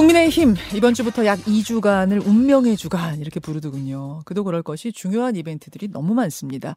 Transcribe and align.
국민의힘 0.00 0.54
이번 0.74 0.94
주부터 0.94 1.26
약 1.26 1.40
2주간을 1.40 2.26
운명의 2.26 2.78
주간 2.78 3.20
이렇게 3.20 3.38
부르더군요. 3.38 4.22
그도 4.24 4.44
그럴 4.44 4.62
것이 4.62 4.92
중요한 4.92 5.36
이벤트들이 5.36 5.88
너무 5.88 6.14
많습니다. 6.14 6.74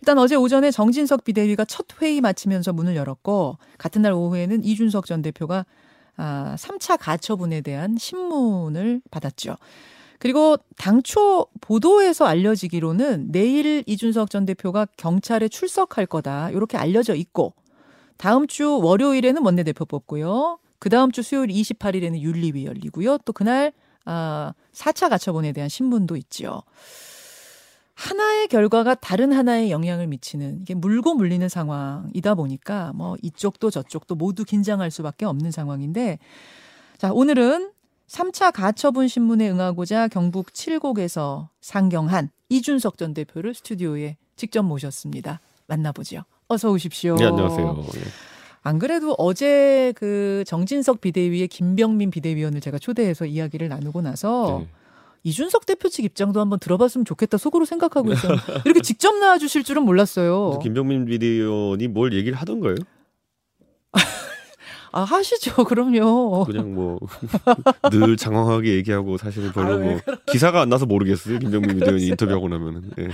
일단 0.00 0.18
어제 0.18 0.34
오전에 0.34 0.72
정진석 0.72 1.22
비대위가 1.22 1.66
첫 1.66 1.86
회의 2.02 2.20
마치면서 2.20 2.72
문을 2.72 2.96
열었고 2.96 3.58
같은 3.78 4.02
날 4.02 4.12
오후에는 4.12 4.64
이준석 4.64 5.06
전 5.06 5.22
대표가 5.22 5.64
아, 6.16 6.56
3차 6.58 6.98
가처분에 6.98 7.60
대한 7.60 7.96
신문을 7.96 9.02
받았죠. 9.08 9.54
그리고 10.18 10.56
당초 10.76 11.46
보도에서 11.60 12.24
알려지기로는 12.24 13.30
내일 13.30 13.84
이준석 13.86 14.30
전 14.30 14.46
대표가 14.46 14.88
경찰에 14.96 15.46
출석할 15.46 16.06
거다. 16.06 16.50
이렇게 16.50 16.76
알려져 16.76 17.14
있고 17.14 17.54
다음 18.16 18.48
주 18.48 18.80
월요일에는 18.82 19.44
원내대표 19.44 19.84
뽑고요. 19.84 20.58
그 20.84 20.90
다음 20.90 21.10
주 21.10 21.22
수요일 21.22 21.48
28일에는 21.48 22.20
윤리위 22.20 22.66
열리고요. 22.66 23.16
또 23.24 23.32
그날 23.32 23.72
아, 24.04 24.52
4차 24.74 25.08
가처분에 25.08 25.52
대한 25.52 25.70
신문도 25.70 26.14
있죠. 26.18 26.62
하나의 27.94 28.48
결과가 28.48 28.94
다른 28.94 29.32
하나에 29.32 29.70
영향을 29.70 30.06
미치는 30.08 30.60
이게 30.60 30.74
물고 30.74 31.14
물리는 31.14 31.48
상황이다 31.48 32.34
보니까 32.34 32.92
뭐 32.94 33.16
이쪽도 33.22 33.70
저쪽도 33.70 34.14
모두 34.16 34.44
긴장할 34.44 34.90
수밖에 34.90 35.24
없는 35.24 35.52
상황인데 35.52 36.18
자, 36.98 37.14
오늘은 37.14 37.72
3차 38.06 38.52
가처분 38.52 39.08
신문에 39.08 39.48
응하고자 39.48 40.08
경북 40.08 40.52
칠곡에서 40.52 41.48
상경한 41.62 42.28
이준석 42.50 42.98
전 42.98 43.14
대표를 43.14 43.54
스튜디오에 43.54 44.18
직접 44.36 44.62
모셨습니다. 44.62 45.40
만나보죠. 45.66 46.24
어서 46.48 46.70
오십시오. 46.70 47.16
네, 47.16 47.24
안녕하세요. 47.24 47.84
예. 48.64 48.68
안 48.68 48.78
그래도 48.78 49.14
어제 49.18 49.92
그 49.96 50.44
정진석 50.46 51.00
비대위의 51.00 51.48
김병민 51.48 52.10
비대위원을 52.10 52.60
제가 52.60 52.78
초대해서 52.78 53.26
이야기를 53.26 53.68
나누고 53.68 54.02
나서 54.02 54.64
네. 54.64 54.68
이준석 55.22 55.64
대표 55.66 55.88
측 55.88 56.04
입장도 56.04 56.40
한번 56.40 56.58
들어봤으면 56.58 57.04
좋겠다 57.04 57.38
속으로 57.38 57.64
생각하고 57.64 58.12
있어요. 58.12 58.36
이렇게 58.64 58.80
직접 58.82 59.14
나와주실 59.16 59.64
줄은 59.64 59.82
몰랐어요. 59.82 60.58
김병민 60.62 61.06
비대위원이 61.06 61.88
뭘 61.88 62.12
얘기를 62.12 62.36
하던가요? 62.36 62.74
아 64.96 65.02
하시죠, 65.02 65.64
그럼요. 65.66 66.44
그냥 66.44 66.72
뭐 66.72 67.00
늘 67.90 68.16
장황하게 68.16 68.76
얘기하고 68.76 69.16
사실은 69.18 69.50
별로 69.50 69.72
아, 69.72 69.76
왜뭐 69.76 70.00
기사가 70.26 70.60
안 70.60 70.68
나서 70.68 70.86
모르겠어요. 70.86 71.40
김병민 71.40 71.80
그러세요? 71.82 72.10
인터뷰하고 72.10 72.48
나면은. 72.48 72.92
예. 73.00 73.08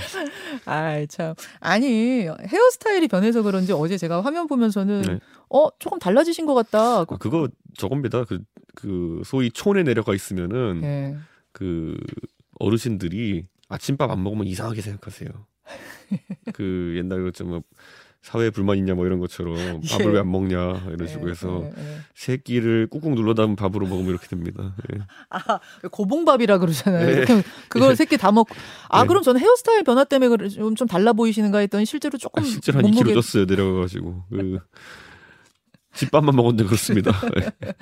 아이 0.67 1.07
참 1.07 1.35
아니 1.59 2.29
헤어스타일이 2.29 3.09
변해서 3.09 3.41
그런지 3.43 3.73
어제 3.73 3.97
제가 3.97 4.21
화면 4.21 4.47
보면서는 4.47 5.01
네. 5.03 5.21
어 5.49 5.69
조금 5.79 5.99
달라지신 5.99 6.45
것 6.45 6.53
같다. 6.53 7.01
아, 7.01 7.05
그거 7.07 7.49
저겁니다. 7.79 8.25
그, 8.25 8.41
그 8.75 9.23
소위 9.25 9.51
촌에 9.51 9.83
내려가 9.83 10.15
있으면은 10.15 10.83
예. 10.85 11.17
그 11.53 11.97
어르신들이 12.59 13.47
아침밥 13.71 14.11
안 14.11 14.23
먹으면 14.23 14.47
이상하게 14.47 14.83
생각하세요. 14.83 15.31
그 16.53 16.95
옛날에 16.99 17.23
그랬죠. 17.23 17.45
뭐 17.47 17.63
사회 18.23 18.51
불만 18.51 18.77
있냐 18.77 18.95
뭐 18.95 19.07
이런 19.07 19.19
것처럼 19.19 19.55
밥을 19.91 20.07
예. 20.07 20.11
왜안 20.11 20.31
먹냐 20.31 20.83
이런 20.93 21.09
식으로 21.09 21.29
예, 21.29 21.31
해서 21.31 21.63
예, 21.65 21.69
예. 21.69 22.01
새끼를 22.15 22.87
꾹꾹 22.89 23.15
눌러 23.15 23.35
담은 23.35 23.57
밥으로 23.57 23.87
먹으면 23.87 24.11
이렇게 24.11 24.27
됩니다. 24.29 24.75
예. 24.95 25.01
아, 25.31 25.59
고봉밥이라 25.91 26.59
그러잖아요. 26.59 27.07
네. 27.07 27.13
이렇게 27.13 27.43
그걸 27.69 27.97
새끼 27.97 28.19
다 28.19 28.31
먹고. 28.31 28.55
아, 28.89 29.03
네. 29.03 29.09
그럼 29.09 29.23
저는 29.23 29.41
헤어스타일 29.41 29.85
변화 29.85 30.05
때문에 30.05 30.49
좀, 30.49 30.75
좀 30.75 30.87
달라 30.87 31.13
보이시는가 31.15 31.59
했더니 31.59 31.87
실제로 31.87 32.19
조금 32.19 32.43
아, 32.43 32.47
실제로 32.47 32.79
한 32.79 32.85
2kg 32.85 32.95
몸무게 32.95 33.15
쪘어요 33.15 33.49
내려가가지고 33.49 34.25
그 34.29 34.59
집밥만 35.95 36.37
먹었는데 36.37 36.65
그렇습니다. 36.65 37.13
예. 37.41 37.73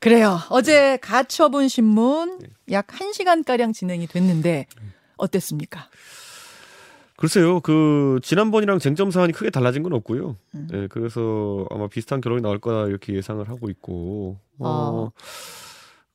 그래요. 0.00 0.40
어제 0.48 0.96
가처분 1.00 1.68
신문 1.68 2.38
네. 2.38 2.48
약 2.72 2.86
1 3.00 3.12
시간 3.12 3.44
가량 3.44 3.72
진행이 3.72 4.06
됐는데 4.06 4.66
어땠습니까? 5.16 5.88
글쎄요, 7.22 7.60
그 7.60 8.18
지난번이랑 8.20 8.80
쟁점 8.80 9.12
사안이 9.12 9.32
크게 9.32 9.50
달라진 9.50 9.84
건 9.84 9.92
없고요. 9.92 10.34
음. 10.56 10.68
예, 10.72 10.88
그래서 10.88 11.64
아마 11.70 11.86
비슷한 11.86 12.20
결론이 12.20 12.42
나올 12.42 12.58
거다 12.58 12.88
이렇게 12.88 13.14
예상을 13.14 13.48
하고 13.48 13.70
있고. 13.70 14.40
어, 14.58 15.12
아. 15.14 15.22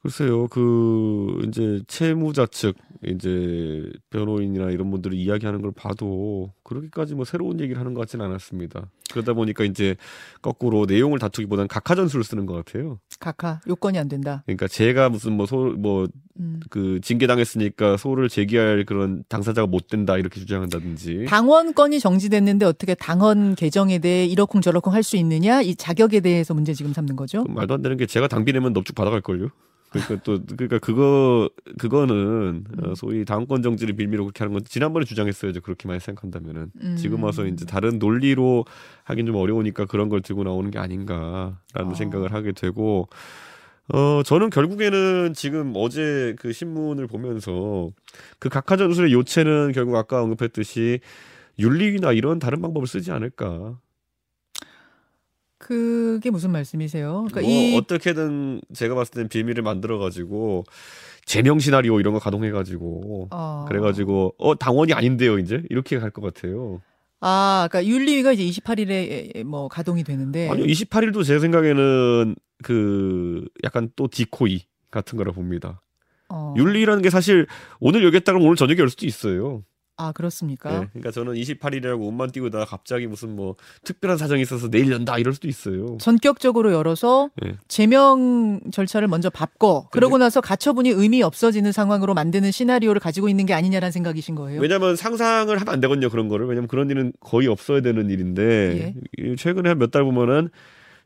글쎄요, 0.08 0.48
그 0.48 1.44
이제 1.46 1.82
채무자 1.86 2.46
측 2.46 2.78
이제 3.06 3.84
변호인이나 4.10 4.70
이런 4.72 4.90
분들이 4.90 5.22
이야기하는 5.22 5.62
걸 5.62 5.74
봐도 5.74 6.54
그렇게까지 6.64 7.14
뭐 7.14 7.26
새로운 7.26 7.60
얘기를 7.60 7.78
하는 7.78 7.94
것 7.94 8.00
같지는 8.02 8.26
않았습니다. 8.26 8.90
그러다 9.12 9.34
보니까 9.34 9.66
이제 9.66 9.98
거꾸로 10.42 10.86
내용을 10.86 11.20
다투기보다는 11.20 11.68
각하 11.68 11.94
전술을 11.94 12.24
쓰는 12.24 12.46
것 12.46 12.54
같아요. 12.54 13.00
각하 13.20 13.60
요건이 13.68 14.00
안 14.00 14.08
된다. 14.08 14.44
그러니까 14.46 14.70
제가 14.70 15.10
무슨 15.10 15.34
뭐소뭐 15.34 16.08
음. 16.40 16.62
그 16.70 17.02
징계당했으니까 17.02 17.98
소를 17.98 18.30
제기할 18.30 18.86
그런 18.86 19.26
당사자가 19.28 19.68
못 19.68 19.88
된다 19.88 20.18
이렇게 20.18 20.40
주장한다든지. 20.40 21.26
당원권이 21.28 22.00
정지됐는데 22.00 22.66
어떻게 22.66 22.96
당헌 22.96 23.56
개정에 23.56 24.00
대해 24.00 24.26
이러쿵 24.26 24.62
저러쿵 24.62 24.94
할 24.94 25.04
수 25.04 25.18
있느냐 25.18 25.62
이 25.62 25.76
자격에 25.76 26.22
대해서 26.22 26.54
문제 26.54 26.74
지금 26.74 26.94
삼는 26.94 27.18
거죠. 27.18 27.44
그 27.44 27.52
말도 27.52 27.74
안 27.74 27.82
되는 27.82 27.98
게 27.98 28.06
제가 28.06 28.30
당비 28.30 28.54
내면 28.54 28.72
넙죽 28.72 28.96
받아갈 28.96 29.20
걸요. 29.20 29.50
그러니까 29.90 30.16
또 30.24 30.40
그러니까 30.46 30.80
그거 30.80 31.50
그거는 31.78 32.66
어, 32.84 32.96
소위 32.96 33.24
당권 33.24 33.62
정지를 33.62 33.96
빌미로 33.96 34.26
그렇게 34.26 34.44
하는 34.44 34.54
건 34.54 34.64
지난번에 34.66 35.06
주장했어야죠. 35.06 35.62
그렇게 35.62 35.88
많이 35.88 36.00
생각한다면은 36.00 36.72
음. 36.82 36.96
지금 36.98 37.24
와서 37.24 37.46
이제 37.46 37.66
다른 37.66 37.98
논리로 38.00 38.66
하긴 39.06 39.26
좀 39.26 39.36
어려우니까 39.36 39.86
그런 39.86 40.10
걸 40.10 40.22
들고 40.22 40.44
나오는 40.44 40.70
게 40.72 40.80
아닌가라는 40.80 41.56
아. 41.74 41.94
생각을 41.94 42.34
하게 42.34 42.52
되고 42.52 43.08
어 43.94 44.22
저는 44.24 44.50
결국에는 44.50 45.34
지금 45.34 45.72
어제 45.76 46.36
그 46.40 46.52
신문을 46.52 47.08
보면서 47.08 47.90
그 48.40 48.50
각하 48.50 48.76
전술의 48.76 49.14
요체는 49.14 49.72
결국 49.72 49.96
아까 49.96 50.22
언급했듯이 50.22 51.00
윤리위나 51.60 52.12
이런 52.12 52.40
다른 52.40 52.62
방법을 52.62 52.88
쓰지 52.88 53.12
않을까. 53.12 53.80
그게 55.58 56.30
무슨 56.30 56.52
말씀이세요? 56.52 57.26
그러니까 57.30 57.42
뭐 57.42 57.50
이 57.50 57.76
어떻게든 57.78 58.62
제가 58.74 58.96
봤을 58.96 59.14
땐 59.14 59.28
빌미를 59.28 59.64
만들어 59.64 59.98
가지고 59.98 60.64
제명 61.26 61.60
시나리오 61.60 62.00
이런 62.00 62.14
거 62.14 62.20
가동해 62.20 62.52
가지고 62.52 63.28
어. 63.32 63.66
그래 63.68 63.80
가지고 63.80 64.34
어 64.38 64.56
당원이 64.56 64.94
아닌데요 64.94 65.40
이제 65.40 65.64
이렇게 65.70 66.00
갈 66.00 66.12
것 66.12 66.22
같아요. 66.22 66.82
아, 67.20 67.68
그러니까 67.72 67.92
윤리위가 67.92 68.32
이제 68.34 68.44
28일에 68.44 69.44
뭐 69.44 69.68
가동이 69.68 70.04
되는데 70.04 70.50
아니요 70.50 70.66
28일도 70.66 71.24
제 71.26 71.40
생각에는 71.40 72.36
그 72.64 73.46
약간 73.64 73.90
또 73.96 74.08
디코이 74.08 74.62
같은 74.92 75.18
거라 75.18 75.32
봅니다. 75.32 75.82
어. 76.30 76.54
윤리라는 76.58 77.02
게 77.02 77.10
사실 77.10 77.48
오늘 77.80 78.04
열겠다고 78.04 78.40
오늘 78.40 78.56
저녁에 78.56 78.80
열 78.80 78.90
수도 78.90 79.06
있어요. 79.08 79.64
아 80.00 80.12
그렇습니까? 80.12 80.70
네, 80.80 80.88
그러니까 80.94 81.10
저는 81.12 81.34
28일이라고 81.34 82.02
옷만 82.02 82.32
띄고 82.32 82.52
다가 82.52 82.66
갑자기 82.66 83.08
무슨 83.08 83.36
뭐 83.36 83.56
특별한 83.84 84.18
사정이 84.18 84.44
있어서 84.44 84.70
내일 84.70 84.92
연다 84.92 85.18
이럴 85.18 85.34
수도 85.34 85.48
있어요. 85.48 85.98
전격적으로 86.00 86.72
열어서 86.72 87.30
네. 87.42 87.56
제명 87.68 88.60
절차를 88.72 89.08
먼저 89.08 89.30
밟고 89.32 89.88
그러고 89.92 90.18
나서 90.20 90.40
가처분이 90.40 90.90
의미 90.90 91.24
없어지는 91.24 91.72
상황으로 91.72 92.14
만드는 92.14 92.52
시나리오를 92.52 93.00
가지고 93.02 93.28
있는 93.28 93.48
게 93.48 93.54
아니냐라는 93.56 93.92
생각이신 93.92 94.36
거예요. 94.36 94.62
왜냐하면 94.62 94.96
상상을 94.96 95.56
하면 95.60 95.74
안 95.74 95.80
되거든요 95.82 96.10
그런 96.10 96.28
거를 96.28 96.46
왜냐면 96.48 96.68
그런 96.68 96.90
일은 96.92 97.12
거의 97.20 97.48
없어야 97.48 97.82
되는 97.82 98.10
일인데 98.12 98.94
이 99.18 99.36
최근에 99.36 99.70
한 99.70 99.78
몇 99.80 99.92
달 99.92 100.04
보면은 100.04 100.50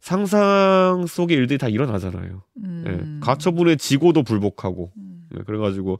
상상 0.02 1.06
속의 1.08 1.38
일들이 1.38 1.58
다 1.58 1.69
일어나잖아요. 1.69 2.41
음. 2.63 2.84
예, 2.88 3.19
가처분의 3.25 3.78
지고도 3.78 4.23
불복하고 4.23 4.91
음. 4.97 5.28
예, 5.38 5.44
그래가지고 5.44 6.00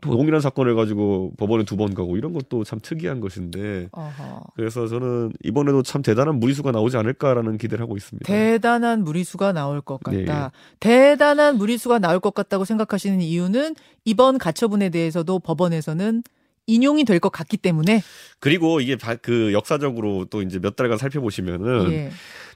또 0.00 0.10
동일한 0.10 0.40
사건을 0.40 0.74
가지고 0.74 1.32
법원에 1.36 1.64
두 1.64 1.76
번 1.76 1.94
가고 1.94 2.16
이런 2.16 2.32
것도 2.32 2.64
참 2.64 2.78
특이한 2.82 3.20
것인데 3.20 3.88
어허. 3.92 4.44
그래서 4.56 4.86
저는 4.86 5.32
이번에도 5.44 5.82
참 5.82 6.02
대단한 6.02 6.40
무리수가 6.40 6.70
나오지 6.72 6.96
않을까라는 6.96 7.58
기대를 7.58 7.82
하고 7.82 7.96
있습니다. 7.96 8.26
대단한 8.26 9.04
무리수가 9.04 9.52
나올 9.52 9.80
것 9.80 10.00
네. 10.10 10.24
같다. 10.24 10.52
대단한 10.80 11.56
무리수가 11.56 11.98
나올 11.98 12.20
것 12.20 12.34
같다고 12.34 12.64
생각하시는 12.64 13.20
이유는 13.20 13.74
이번 14.04 14.38
가처분에 14.38 14.88
대해서도 14.90 15.38
법원에서는 15.40 16.22
인용이 16.66 17.04
될 17.04 17.18
것 17.20 17.30
같기 17.30 17.56
때문에 17.56 18.00
그리고 18.38 18.80
이게 18.80 18.96
바- 18.96 19.16
그 19.16 19.52
역사적으로 19.52 20.26
또 20.26 20.40
이제 20.42 20.58
몇 20.60 20.76
달간 20.76 20.98
살펴보시면은 20.98 21.90
예. 21.92 22.10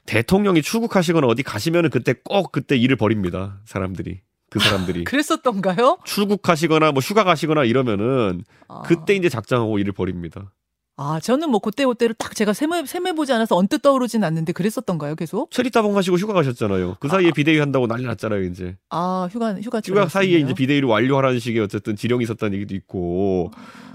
대통령이 0.05 0.61
출국하시거나 0.61 1.27
어디 1.27 1.43
가시면은 1.43 1.89
그때 1.89 2.13
꼭 2.23 2.51
그때 2.51 2.77
일을 2.77 2.95
벌입니다. 2.95 3.59
사람들이 3.65 4.21
그 4.55 4.59
사람들이 4.59 5.03
그랬었던가요? 5.05 5.97
출국하시거나 6.05 6.93
뭐 6.93 7.01
휴가 7.01 7.25
가시거나 7.25 7.65
이러면은 7.65 8.43
아. 8.69 8.83
그때 8.83 9.13
이제 9.13 9.27
작정하고 9.27 9.79
일을 9.79 9.91
벌입니다. 9.91 10.53
아, 10.97 11.19
저는 11.19 11.49
뭐 11.49 11.59
그때 11.59 11.85
그때를 11.85 12.15
딱 12.17 12.33
제가 12.33 12.53
세매 12.53 12.85
세매 12.85 13.11
보지 13.11 13.33
않아서 13.33 13.57
언뜻 13.57 13.81
떠오르진 13.81 14.23
않는데 14.23 14.53
그랬었던가요, 14.53 15.15
계속? 15.15 15.51
체리 15.51 15.69
따봉 15.69 15.97
하시고 15.97 16.17
휴가 16.17 16.31
가셨잖아요. 16.31 16.95
그 17.01 17.09
사이에 17.09 17.31
비대위 17.31 17.59
한다고 17.59 17.85
난리 17.85 18.05
났잖아요, 18.05 18.43
이제. 18.43 18.77
아, 18.89 19.27
휴가 19.29 19.55
휴가 19.59 19.81
휴가 19.85 20.07
사이에. 20.07 20.39
이제 20.39 20.53
비대위를 20.53 20.87
완료하라는 20.87 21.39
식의 21.39 21.61
어쨌든 21.61 21.97
지령이 21.97 22.23
있었다는 22.23 22.53
얘기도 22.55 22.75
있고 22.75 23.51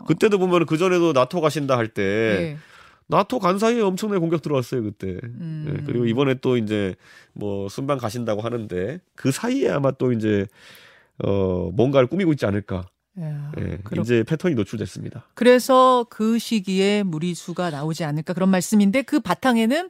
그때도 0.06 0.38
보면 0.38 0.66
그 0.66 0.76
전에도 0.76 1.14
나토 1.14 1.40
가신다 1.40 1.78
할때 1.78 2.02
예. 2.02 2.58
나토 3.10 3.38
간 3.40 3.58
사이에 3.58 3.80
엄청나게 3.82 4.18
공격 4.20 4.40
들어왔어요 4.42 4.82
그때. 4.82 5.18
음. 5.24 5.66
예, 5.68 5.84
그리고 5.84 6.06
이번에 6.06 6.34
또 6.40 6.56
이제 6.56 6.94
뭐 7.32 7.68
순방 7.68 7.98
가신다고 7.98 8.40
하는데 8.40 9.00
그 9.14 9.30
사이에 9.32 9.68
아마 9.70 9.90
또 9.90 10.12
이제 10.12 10.46
어 11.22 11.70
뭔가를 11.74 12.06
꾸미고 12.08 12.32
있지 12.32 12.46
않을까. 12.46 12.86
야, 13.20 13.52
예, 13.58 13.78
그렇- 13.82 14.02
이제 14.02 14.22
패턴이 14.22 14.54
노출됐습니다. 14.54 15.26
그래서 15.34 16.06
그 16.08 16.38
시기에 16.38 17.02
무리수가 17.02 17.70
나오지 17.70 18.04
않을까 18.04 18.32
그런 18.32 18.48
말씀인데 18.48 19.02
그 19.02 19.20
바탕에는 19.20 19.88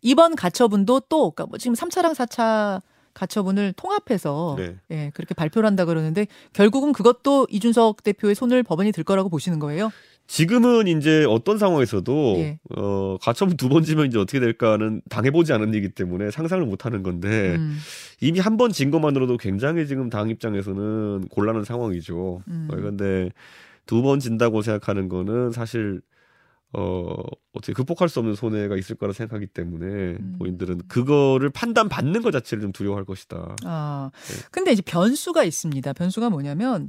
이번 0.00 0.36
가처분도 0.36 1.00
또 1.08 1.30
그러니까 1.32 1.46
뭐 1.46 1.58
지금 1.58 1.74
3차랑 1.74 2.14
4차 2.14 2.80
가처분을 3.14 3.74
통합해서 3.76 4.56
네. 4.58 4.76
예, 4.90 5.10
그렇게 5.14 5.34
발표를 5.34 5.66
한다 5.66 5.84
그러는데 5.84 6.26
결국은 6.54 6.92
그것도 6.92 7.46
이준석 7.50 8.02
대표의 8.02 8.34
손을 8.34 8.62
법원이 8.62 8.92
들 8.92 9.04
거라고 9.04 9.28
보시는 9.28 9.58
거예요? 9.58 9.90
지금은 10.26 10.86
이제 10.86 11.24
어떤 11.28 11.58
상황에서도 11.58 12.34
예. 12.38 12.58
어 12.76 13.18
가처분 13.20 13.56
두 13.56 13.68
번 13.68 13.82
지면 13.84 14.06
이제 14.06 14.18
어떻게 14.18 14.40
될까는 14.40 15.02
당해보지 15.10 15.52
않은 15.52 15.68
일이기 15.74 15.90
때문에 15.90 16.30
상상을 16.30 16.64
못 16.66 16.86
하는 16.86 17.02
건데 17.02 17.56
음, 17.56 17.76
이미 18.20 18.38
한 18.38 18.56
번 18.56 18.72
진 18.72 18.90
것만으로도 18.90 19.36
굉장히 19.36 19.86
지금 19.86 20.08
당 20.10 20.30
입장에서는 20.30 21.28
곤란한 21.28 21.64
상황이죠. 21.64 22.42
음. 22.48 22.68
어, 22.70 22.76
그런데 22.76 23.30
두 23.86 24.00
번 24.02 24.20
진다고 24.20 24.62
생각하는 24.62 25.08
거는 25.08 25.50
사실 25.52 26.00
어 26.74 27.14
어떻게 27.52 27.74
극복할 27.74 28.08
수 28.08 28.20
없는 28.20 28.34
손해가 28.34 28.76
있을 28.78 28.96
거라 28.96 29.12
생각하기 29.12 29.48
때문에 29.48 29.84
음. 29.86 30.36
본인들은 30.38 30.82
그거를 30.88 31.50
판단 31.50 31.90
받는 31.90 32.22
것 32.22 32.30
자체를 32.30 32.62
좀 32.62 32.72
두려워할 32.72 33.04
것이다. 33.04 33.56
아, 33.64 34.10
네. 34.28 34.34
근데 34.50 34.72
이제 34.72 34.80
변수가 34.80 35.44
있습니다. 35.44 35.92
변수가 35.92 36.30
뭐냐면 36.30 36.88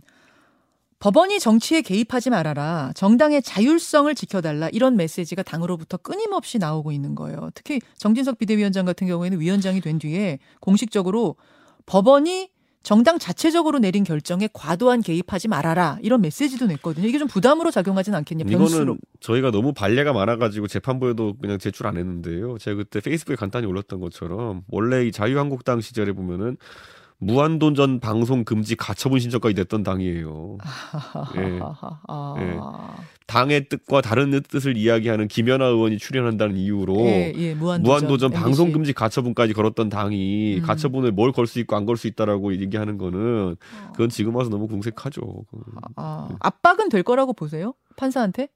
법원이 1.04 1.42
정치에 1.42 1.82
개입하지 1.82 2.30
말아라. 2.30 2.94
정당의 2.96 3.42
자율성을 3.42 4.16
지켜달라. 4.16 4.70
이런 4.72 4.96
메시지가 4.96 5.44
당으로부터 5.44 5.98
끊임없이 5.98 6.60
나오고 6.60 6.94
있는 6.94 7.14
거예요. 7.14 7.50
특히 7.54 7.82
정진석 7.98 8.38
비대위원장 8.38 8.86
같은 8.86 9.08
경우에는 9.08 9.42
위원장이 9.42 9.82
된 9.82 10.00
뒤에 10.00 10.40
공식적으로 10.62 11.36
법원이 11.88 12.52
정당 12.84 13.20
자체적으로 13.20 13.80
내린 13.80 14.06
결정에 14.06 14.48
과도한 14.54 15.02
개입하지 15.02 15.50
말아라. 15.50 15.98
이런 16.02 16.22
메시지도 16.22 16.68
냈거든요. 16.68 17.06
이게 17.06 17.20
좀 17.20 17.28
부담으로 17.28 17.70
작용하진 17.70 18.16
않겠냐. 18.16 18.46
변수로. 18.46 18.84
이거는 18.84 19.00
저희가 19.20 19.52
너무 19.52 19.74
반례가 19.74 20.14
많아가지고 20.14 20.68
재판부에도 20.68 21.36
그냥 21.42 21.60
제출 21.60 21.86
안 21.86 21.98
했는데요. 21.98 22.58
제가 22.60 22.78
그때 22.78 23.02
페이스북에 23.02 23.36
간단히 23.36 23.68
올렸던 23.68 24.00
것처럼 24.00 24.64
원래 24.70 25.06
이 25.06 25.12
자유한국당 25.12 25.82
시절에 25.82 26.14
보면은 26.14 26.56
무한도전 27.26 28.00
방송 28.00 28.44
금지 28.44 28.76
가처분 28.76 29.20
신청까지 29.20 29.56
냈던 29.56 29.84
당이에요. 29.84 30.58
예. 31.38 31.60
아, 32.08 32.36
예. 32.40 32.58
당의 33.26 33.70
뜻과 33.70 34.02
다른 34.02 34.40
뜻을 34.42 34.76
이야기하는 34.78 35.28
김연아 35.28 35.66
의원이 35.66 35.98
출연한다는 35.98 36.58
이유로 36.58 37.00
예, 37.06 37.34
예, 37.36 37.54
무한도전, 37.56 37.84
무한도전. 37.84 38.32
방송 38.32 38.72
금지 38.72 38.94
가처분까지 38.94 39.54
걸었던 39.54 39.90
당이 39.90 40.58
음. 40.58 40.62
가처분을 40.64 41.12
뭘 41.12 41.32
걸 41.32 41.48
수 41.48 41.60
있고 41.60 41.76
안 41.76 41.86
걸 41.86 41.98
수 41.98 42.08
있다라고 42.08 42.54
얘기하는 42.58 42.98
거는 42.98 43.56
그건 43.94 44.10
지금 44.10 44.36
와서 44.36 44.50
너무 44.50 44.68
궁색하죠. 44.68 45.22
아, 45.96 46.30
압박은 46.40 46.90
될 46.90 47.04
거라고 47.04 47.34
보세요? 47.34 47.74
판사한테? 47.96 48.50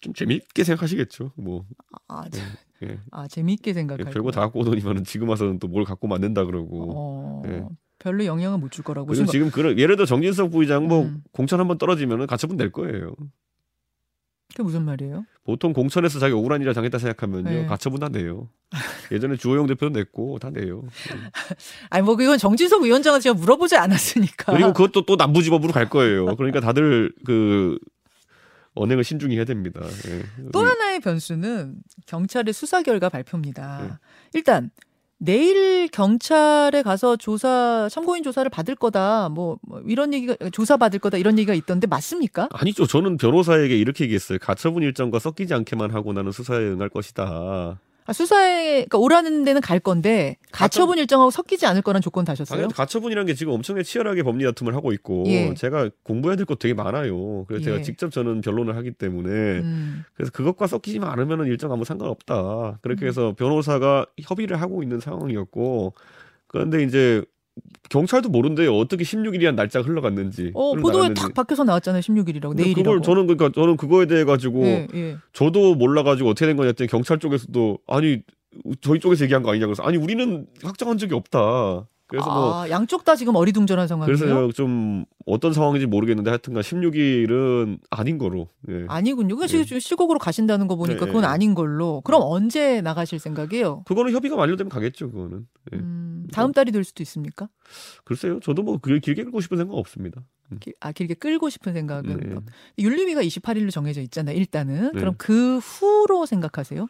좀 0.00 0.12
재밌게 0.14 0.64
생각하시겠죠. 0.64 1.32
뭐 1.36 1.64
아, 2.08 2.24
예, 2.34 2.86
예. 2.88 2.98
아 3.10 3.26
재미있게 3.26 3.72
생각할 3.72 4.04
별거 4.12 4.30
다 4.30 4.40
갖고 4.42 4.60
오더니만은 4.60 5.04
지금 5.04 5.28
와서는 5.28 5.58
또 5.58 5.68
뭘 5.68 5.84
갖고 5.84 6.06
만든다 6.06 6.44
그러고. 6.44 6.92
어, 6.94 7.42
예. 7.46 7.64
별로 7.98 8.24
영향을 8.26 8.58
못 8.58 8.70
줄 8.70 8.84
거라고 8.84 9.06
거. 9.06 9.24
지금 9.24 9.50
그런 9.50 9.78
예를 9.78 9.96
들어 9.96 10.04
정진석 10.06 10.50
부의장 10.50 10.86
뭐 10.86 11.04
음. 11.04 11.22
공천 11.32 11.60
한번 11.60 11.78
떨어지면은 11.78 12.26
가처분 12.26 12.56
낼 12.56 12.70
거예요. 12.70 13.14
그게 14.50 14.62
무슨 14.62 14.84
말이에요? 14.84 15.24
보통 15.44 15.72
공천에서 15.72 16.18
자기 16.18 16.32
억울한 16.34 16.60
일을 16.62 16.72
당했다 16.72 16.98
생각하면요 16.98 17.50
네. 17.50 17.66
가처분 17.66 18.00
다 18.00 18.08
내요. 18.08 18.48
예전에 19.10 19.36
주호영 19.36 19.66
대표도 19.66 19.98
냈고 19.98 20.38
다 20.38 20.50
내요. 20.50 20.82
예. 20.84 21.30
아니 21.90 22.04
뭐 22.04 22.14
이건 22.20 22.38
정진석 22.38 22.82
위원장은 22.82 23.20
제가 23.20 23.34
물어보지 23.34 23.76
않았으니까. 23.76 24.52
그리고 24.52 24.72
그것도 24.72 25.04
또 25.06 25.16
남부지법으로 25.16 25.72
갈 25.72 25.88
거예요. 25.88 26.36
그러니까 26.36 26.60
다들 26.60 27.12
그 27.24 27.78
언행을 28.76 29.04
신중히 29.04 29.36
해야 29.36 29.44
됩니다. 29.44 29.80
예. 30.08 30.22
또 30.52 30.60
하나의 30.60 31.00
변수는 31.00 31.76
경찰의 32.06 32.54
수사 32.54 32.82
결과 32.82 33.08
발표입니다. 33.08 33.82
네. 33.82 33.90
일단 34.34 34.70
내일 35.18 35.88
경찰에 35.88 36.82
가서 36.82 37.16
조사 37.16 37.88
참고인 37.90 38.22
조사를 38.22 38.48
받을 38.50 38.74
거다. 38.74 39.30
뭐, 39.30 39.58
뭐 39.62 39.80
이런 39.86 40.12
얘기가 40.12 40.36
조사 40.50 40.76
받을 40.76 40.98
거다 40.98 41.16
이런 41.16 41.38
얘기가 41.38 41.54
있던데 41.54 41.86
맞습니까? 41.86 42.48
아니죠. 42.52 42.86
저는 42.86 43.16
변호사에게 43.16 43.76
이렇게 43.76 44.04
얘기했어요. 44.04 44.38
가처분 44.38 44.82
일정과 44.82 45.18
섞이지 45.18 45.54
않게만 45.54 45.90
하고 45.92 46.12
나는 46.12 46.32
수사에 46.32 46.58
응할 46.58 46.90
것이다. 46.90 47.80
아, 48.06 48.12
수사에 48.12 48.72
그러니까 48.86 48.98
오라는 48.98 49.44
데는 49.44 49.60
갈 49.60 49.80
건데 49.80 50.36
가처분 50.52 50.98
일정하고 50.98 51.30
섞이지 51.30 51.66
않을 51.66 51.82
거란 51.82 52.00
조건 52.00 52.24
다셨어요? 52.24 52.68
가처분이라는 52.68 53.26
게 53.26 53.34
지금 53.34 53.52
엄청나게 53.52 53.82
치열하게 53.82 54.22
법리 54.22 54.44
다툼을 54.44 54.74
하고 54.76 54.92
있고 54.92 55.24
예. 55.26 55.52
제가 55.54 55.90
공부해야 56.04 56.36
될 56.36 56.46
것 56.46 56.58
되게 56.60 56.72
많아요. 56.74 57.44
그래서 57.46 57.62
예. 57.62 57.64
제가 57.64 57.82
직접 57.82 58.12
저는 58.12 58.40
변론을 58.42 58.76
하기 58.76 58.92
때문에 58.92 59.28
음. 59.30 60.04
그래서 60.14 60.30
그것과 60.30 60.68
섞이지 60.68 61.00
않으면 61.02 61.46
일정 61.46 61.72
아무 61.72 61.84
상관없다. 61.84 62.78
그렇게 62.82 63.04
음. 63.04 63.08
해서 63.08 63.34
변호사가 63.36 64.06
협의를 64.22 64.60
하고 64.60 64.82
있는 64.84 65.00
상황이었고 65.00 65.94
그런데 66.46 66.82
이제 66.84 67.24
경찰도 67.88 68.28
모른대요. 68.28 68.76
어떻게 68.76 69.04
16일이란 69.04 69.54
날짜가 69.54 69.86
흘러갔는지. 69.86 70.50
어, 70.54 70.74
보도에. 70.74 71.14
탁 71.14 71.32
박혀서 71.34 71.64
나왔잖아요. 71.64 72.00
16일이라고. 72.00 72.48
근데 72.48 72.64
내일이라고. 72.64 72.82
그걸 72.82 73.02
저는 73.02 73.26
그러니까 73.26 73.50
저는 73.58 73.76
그거에 73.76 74.06
대해 74.06 74.24
가지고 74.24 74.64
예, 74.64 74.88
예. 74.94 75.16
저도 75.32 75.74
몰라 75.76 76.02
가지고 76.02 76.30
어떻게 76.30 76.46
된 76.46 76.56
거냐 76.56 76.68
했더니 76.68 76.88
경찰 76.88 77.18
쪽에서도 77.18 77.78
아니 77.86 78.22
저희 78.80 78.98
쪽에서 78.98 79.24
얘기한 79.24 79.42
거 79.42 79.50
아니냐 79.50 79.66
그래서 79.66 79.82
아니 79.82 79.96
우리는 79.96 80.46
확정한 80.62 80.98
적이 80.98 81.14
없다. 81.14 81.86
그래서 82.08 82.26
뭐 82.32 82.62
아, 82.62 82.70
양쪽 82.70 83.04
다 83.04 83.16
지금 83.16 83.34
어리둥절한 83.34 83.88
상황이에요. 83.88 84.16
그래서 84.16 84.52
좀 84.52 85.04
어떤 85.26 85.52
상황인지 85.52 85.86
모르겠는데 85.86 86.30
하여튼간 86.30 86.62
16일은 86.62 87.78
아닌 87.90 88.18
거로. 88.18 88.48
예. 88.68 88.84
아니군요. 88.88 89.36
그 89.36 89.42
예. 89.44 89.46
지금 89.48 89.80
시곡으로 89.80 90.18
가신다는 90.20 90.68
거 90.68 90.76
보니까 90.76 91.00
네, 91.04 91.06
그건 91.06 91.24
예. 91.24 91.26
아닌 91.26 91.54
걸로. 91.54 92.00
그럼 92.02 92.22
언제 92.24 92.80
나가실 92.80 93.18
생각이에요? 93.18 93.82
그거는 93.86 94.12
협의가 94.12 94.36
완료되면 94.36 94.68
가겠죠. 94.68 95.10
그거는. 95.10 95.46
예. 95.72 95.76
음, 95.78 96.26
다음 96.32 96.52
달이 96.52 96.70
될 96.70 96.84
수도 96.84 97.02
있습니까? 97.02 97.48
글쎄요. 98.04 98.38
저도 98.40 98.62
뭐 98.62 98.78
그- 98.80 99.00
길게 99.00 99.24
끌고 99.24 99.40
싶은 99.40 99.56
생각 99.58 99.74
없습니다. 99.74 100.22
길- 100.60 100.74
아 100.78 100.92
길게 100.92 101.14
끌고 101.14 101.50
싶은 101.50 101.72
생각은 101.72 102.20
네. 102.20 102.26
뭐. 102.34 102.42
윤리위가 102.78 103.20
28일로 103.22 103.70
정해져 103.72 104.00
있잖아요. 104.02 104.36
일단은 104.36 104.92
네. 104.94 105.00
그럼 105.00 105.14
그 105.18 105.58
후로 105.58 106.24
생각하세요? 106.24 106.86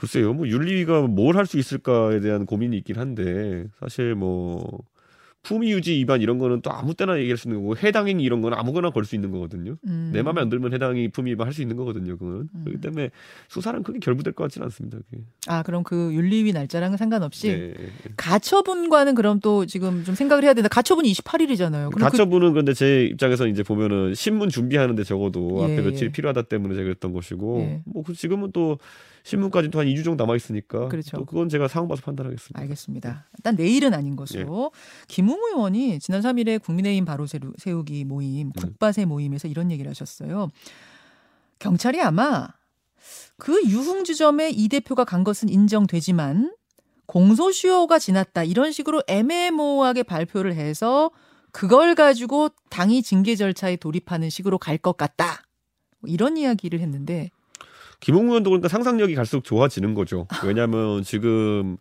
글쎄요. 0.00 0.32
뭐 0.32 0.48
윤리위가 0.48 1.02
뭘 1.08 1.36
할 1.36 1.46
수 1.46 1.58
있을까에 1.58 2.20
대한 2.20 2.46
고민이 2.46 2.76
있긴 2.78 2.96
한데 2.98 3.66
사실 3.80 4.14
뭐 4.14 4.66
품위 5.42 5.72
유지 5.72 5.92
위반 5.92 6.20
이런 6.20 6.36
거는 6.38 6.60
또 6.60 6.70
아무 6.70 6.92
때나 6.92 7.18
얘기할 7.18 7.38
수 7.38 7.48
있는 7.48 7.62
거고 7.62 7.74
해당 7.78 8.08
행위 8.08 8.24
이런 8.24 8.42
거는 8.42 8.58
아무거나 8.58 8.90
걸 8.90 9.04
수 9.06 9.14
있는 9.14 9.30
거거든요. 9.30 9.76
음. 9.86 10.10
내 10.12 10.20
마음에 10.22 10.40
안 10.42 10.50
들면 10.50 10.74
해당이 10.74 11.08
품위 11.08 11.30
위반 11.30 11.46
할 11.46 11.54
수 11.54 11.62
있는 11.62 11.76
거거든요. 11.76 12.18
그건 12.18 12.48
음. 12.54 12.60
그렇기 12.64 12.80
때문에 12.82 13.10
수사는 13.48 13.82
크게 13.82 14.00
결부될 14.00 14.34
것 14.34 14.44
같지는 14.44 14.66
않습니다. 14.66 14.98
그게. 15.10 15.22
아 15.46 15.62
그럼 15.62 15.82
그 15.82 16.12
윤리위 16.12 16.52
날짜랑은 16.52 16.98
상관없이 16.98 17.48
네. 17.48 17.74
가처분과는 18.16 19.14
그럼 19.14 19.40
또 19.40 19.64
지금 19.64 20.04
좀 20.04 20.14
생각을 20.14 20.44
해야 20.44 20.52
된다. 20.54 20.68
가처분이 20.68 21.10
28일이잖아요. 21.12 21.90
그럼 21.90 22.10
가처분은 22.10 22.52
근데 22.52 22.74
제 22.74 23.04
입장에서 23.06 23.46
이제 23.46 23.62
보면은 23.62 24.14
신문 24.14 24.50
준비하는데 24.50 25.02
적어도 25.04 25.58
예, 25.60 25.64
앞에 25.64 25.80
며칠이 25.82 26.08
예. 26.08 26.12
필요하다 26.12 26.42
때문에 26.42 26.74
제가 26.74 26.84
그랬던 26.84 27.12
것이고 27.14 27.60
예. 27.60 27.82
뭐그 27.86 28.12
지금은 28.12 28.52
또 28.52 28.78
신문까지 29.24 29.70
또한 29.70 29.86
2주 29.86 30.04
정도 30.04 30.24
남아 30.24 30.36
있으니까 30.36 30.88
그렇죠. 30.88 31.16
또 31.18 31.24
그건 31.24 31.48
제가 31.48 31.68
상황 31.68 31.88
봐서 31.88 32.02
판단하겠습니다. 32.02 32.60
알겠습니다. 32.60 33.26
일단 33.38 33.54
내일은 33.56 33.92
아닌 33.94 34.16
것으로 34.16 34.72
김웅 35.08 35.38
의원이 35.52 35.98
지난 36.00 36.20
3일에 36.22 36.62
국민의힘 36.62 37.04
바로 37.04 37.26
세우- 37.26 37.52
세우기 37.58 38.04
모임 38.04 38.50
국바세 38.52 39.04
모임에서 39.04 39.48
이런 39.48 39.70
얘기를 39.70 39.88
하셨어요. 39.90 40.48
경찰이 41.58 42.00
아마 42.00 42.48
그 43.36 43.60
유흥주점에 43.68 44.50
이 44.50 44.68
대표가 44.68 45.04
간 45.04 45.24
것은 45.24 45.48
인정되지만 45.48 46.54
공소시효가 47.06 47.98
지났다 47.98 48.44
이런 48.44 48.72
식으로 48.72 49.02
애매모호하게 49.06 50.04
발표를 50.04 50.54
해서 50.54 51.10
그걸 51.52 51.94
가지고 51.94 52.50
당이 52.70 53.02
징계 53.02 53.34
절차에 53.34 53.76
돌입하는 53.76 54.30
식으로 54.30 54.58
갈 54.58 54.78
것 54.78 54.96
같다. 54.96 55.42
뭐 55.98 56.08
이런 56.10 56.36
이야기를 56.36 56.78
했는데 56.80 57.30
김홍 58.00 58.28
의원도 58.28 58.50
그러니까 58.50 58.68
상상력이 58.68 59.14
갈수록 59.14 59.44
좋아지는 59.44 59.94
거죠. 59.94 60.26
왜냐하면 60.44 61.02
지금 61.02 61.76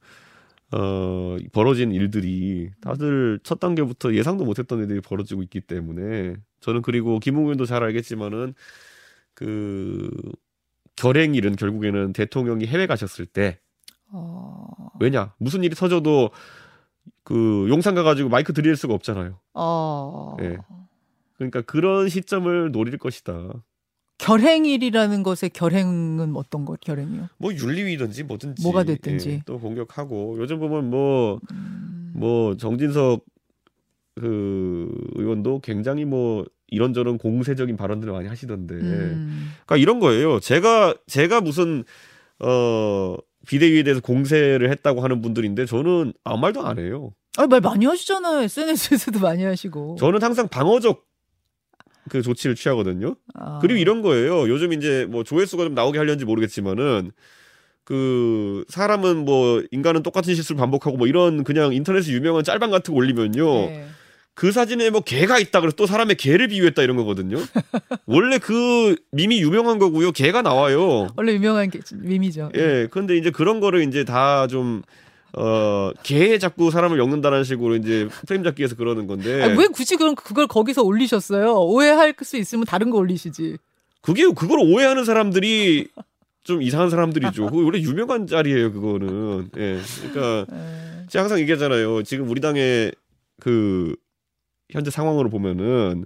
어 0.71 1.38
벌어진 1.51 1.91
일들이 1.91 2.69
다들 2.81 3.39
첫 3.43 3.59
단계부터 3.59 4.13
예상도 4.13 4.45
못했던 4.45 4.79
일들이 4.79 5.01
벌어지고 5.01 5.41
있기 5.43 5.61
때문에 5.61 6.35
저는 6.59 6.81
그리고 6.81 7.19
김홍 7.19 7.43
의원도 7.43 7.65
잘 7.65 7.83
알겠지만은 7.83 8.53
그 9.33 10.11
결행일은 10.95 11.55
결국에는 11.55 12.13
대통령이 12.13 12.67
해외 12.67 12.85
가셨을 12.85 13.25
때 13.25 13.59
어, 14.11 14.67
왜냐 14.99 15.33
무슨 15.38 15.63
일이 15.63 15.73
터져도 15.75 16.31
그 17.23 17.67
용산 17.69 17.95
가가지고 17.95 18.29
마이크 18.29 18.53
드릴 18.53 18.75
수가 18.75 18.93
없잖아요. 18.93 19.39
어, 19.53 20.35
예. 20.41 20.57
그러니까 21.38 21.61
그런 21.61 22.09
시점을 22.09 22.71
노릴 22.71 22.97
것이다. 22.97 23.53
결행일이라는 24.19 25.23
것의 25.23 25.49
결행은 25.53 26.35
어떤 26.35 26.65
거 26.65 26.75
결행이요? 26.79 27.29
뭐 27.38 27.53
윤리위든지 27.53 28.23
뭐든지 28.23 28.61
뭐가 28.61 28.83
됐든지. 28.83 29.29
예, 29.29 29.41
또 29.45 29.59
공격하고 29.59 30.38
요즘 30.39 30.59
보면 30.59 30.89
뭐 30.89 31.39
음. 31.51 32.11
뭐 32.15 32.55
정진석 32.57 33.23
그 34.15 34.91
의원도 35.15 35.61
굉장히 35.61 36.05
뭐 36.05 36.45
이런저런 36.67 37.17
공세적인 37.17 37.77
발언들을 37.77 38.11
많이 38.13 38.27
하시던데. 38.27 38.75
음. 38.75 39.51
그러니까 39.65 39.77
이런 39.77 39.99
거예요. 39.99 40.39
제가 40.41 40.95
제가 41.07 41.41
무슨 41.41 41.85
어 42.39 43.15
비대위에 43.47 43.83
대해서 43.83 44.01
공세를 44.01 44.69
했다고 44.69 45.01
하는 45.01 45.21
분들인데 45.21 45.65
저는 45.65 46.13
아무 46.25 46.41
말도 46.41 46.61
안 46.65 46.77
해요. 46.77 47.13
아, 47.38 47.47
말 47.47 47.61
많이 47.61 47.85
하시잖아요. 47.85 48.41
SNS에서도 48.41 49.19
많이 49.19 49.43
하시고. 49.43 49.95
저는 49.97 50.21
항상 50.21 50.49
방어적 50.49 51.08
그 52.09 52.21
조치를 52.21 52.55
취하거든요. 52.55 53.15
아. 53.35 53.59
그리고 53.61 53.79
이런 53.79 54.01
거예요. 54.01 54.49
요즘 54.49 54.73
이제 54.73 55.05
뭐 55.09 55.23
조회수가 55.23 55.63
좀 55.63 55.73
나오게 55.73 55.97
하려는지 55.97 56.25
모르겠지만은 56.25 57.11
그 57.83 58.65
사람은 58.69 59.25
뭐 59.25 59.63
인간은 59.71 60.03
똑같은 60.03 60.35
실수를 60.35 60.57
반복하고 60.59 60.97
뭐 60.97 61.07
이런 61.07 61.43
그냥 61.43 61.73
인터넷에 61.73 62.11
유명한 62.11 62.43
짤방 62.43 62.69
같은 62.71 62.93
거 62.93 62.97
올리면요. 62.99 63.45
네. 63.67 63.85
그 64.35 64.51
사진에 64.51 64.89
뭐 64.89 65.01
개가 65.01 65.37
있다 65.39 65.59
그래서 65.59 65.75
또 65.75 65.85
사람의 65.85 66.15
개를 66.15 66.47
비유했다 66.47 66.81
이런 66.83 66.95
거거든요. 66.97 67.37
원래 68.05 68.37
그 68.37 68.95
밈이 69.11 69.41
유명한 69.41 69.79
거고요. 69.79 70.11
개가 70.11 70.43
나와요. 70.43 71.07
원래 71.17 71.33
유명한 71.33 71.69
게 71.69 71.79
밈이죠. 71.93 72.51
예. 72.55 72.87
근데 72.89 73.17
이제 73.17 73.31
그런 73.31 73.59
거를 73.59 73.81
이제 73.87 74.03
다 74.05 74.47
좀 74.47 74.81
어, 75.33 75.91
개에 76.03 76.38
자꾸 76.38 76.71
사람을 76.71 76.98
엮는다는 76.98 77.43
식으로 77.43 77.75
이제 77.75 78.07
프레임 78.25 78.43
잡기 78.43 78.62
위해서 78.62 78.75
그러는 78.75 79.07
건데. 79.07 79.43
아니, 79.43 79.57
왜 79.57 79.67
굳이 79.67 79.95
그럼 79.95 80.15
그걸 80.15 80.48
거기서 80.48 80.83
올리셨어요? 80.83 81.53
오해할 81.55 82.15
수 82.21 82.38
있으면 82.38 82.65
다른 82.65 82.89
거 82.89 82.98
올리시지. 82.98 83.57
그게 84.01 84.24
그걸 84.27 84.59
오해하는 84.59 85.05
사람들이 85.05 85.88
좀 86.43 86.62
이상한 86.62 86.89
사람들이죠. 86.89 87.45
그거 87.45 87.57
원래 87.63 87.79
유명한 87.79 88.25
짤이에요, 88.25 88.74
그거는. 88.74 89.50
예. 89.57 89.79
그러니까 90.12 90.55
에. 90.55 91.05
제가 91.09 91.24
항상 91.24 91.39
얘기하잖아요. 91.39 92.03
지금 92.03 92.29
우리 92.29 92.41
당의 92.41 92.91
그 93.39 93.95
현재 94.71 94.89
상황으로 94.91 95.29
보면은 95.29 96.05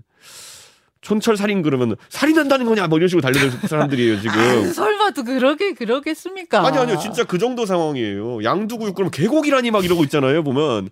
촌철 1.03 1.37
살인 1.37 1.61
그러면 1.61 1.95
살인한다는 2.09 2.65
거냐 2.65 2.87
뭐 2.87 2.97
이런 2.97 3.07
식으로 3.07 3.21
달려들 3.21 3.51
사람들이에요, 3.69 4.19
지금. 4.21 4.39
아, 4.39 4.73
설마 4.73 5.11
또 5.11 5.23
그렇게 5.23 5.73
그러겠습니까? 5.73 6.65
아니 6.65 6.77
아니요 6.77 6.97
진짜 6.97 7.23
그 7.23 7.37
정도 7.37 7.65
상황이에요 7.65 8.43
양두구육 8.43 8.95
그러면 8.95 9.11
계곡이라니 9.11 9.69
막 9.71 9.85
이러고 9.85 10.03
있잖아요 10.05 10.43
보면 10.43 10.89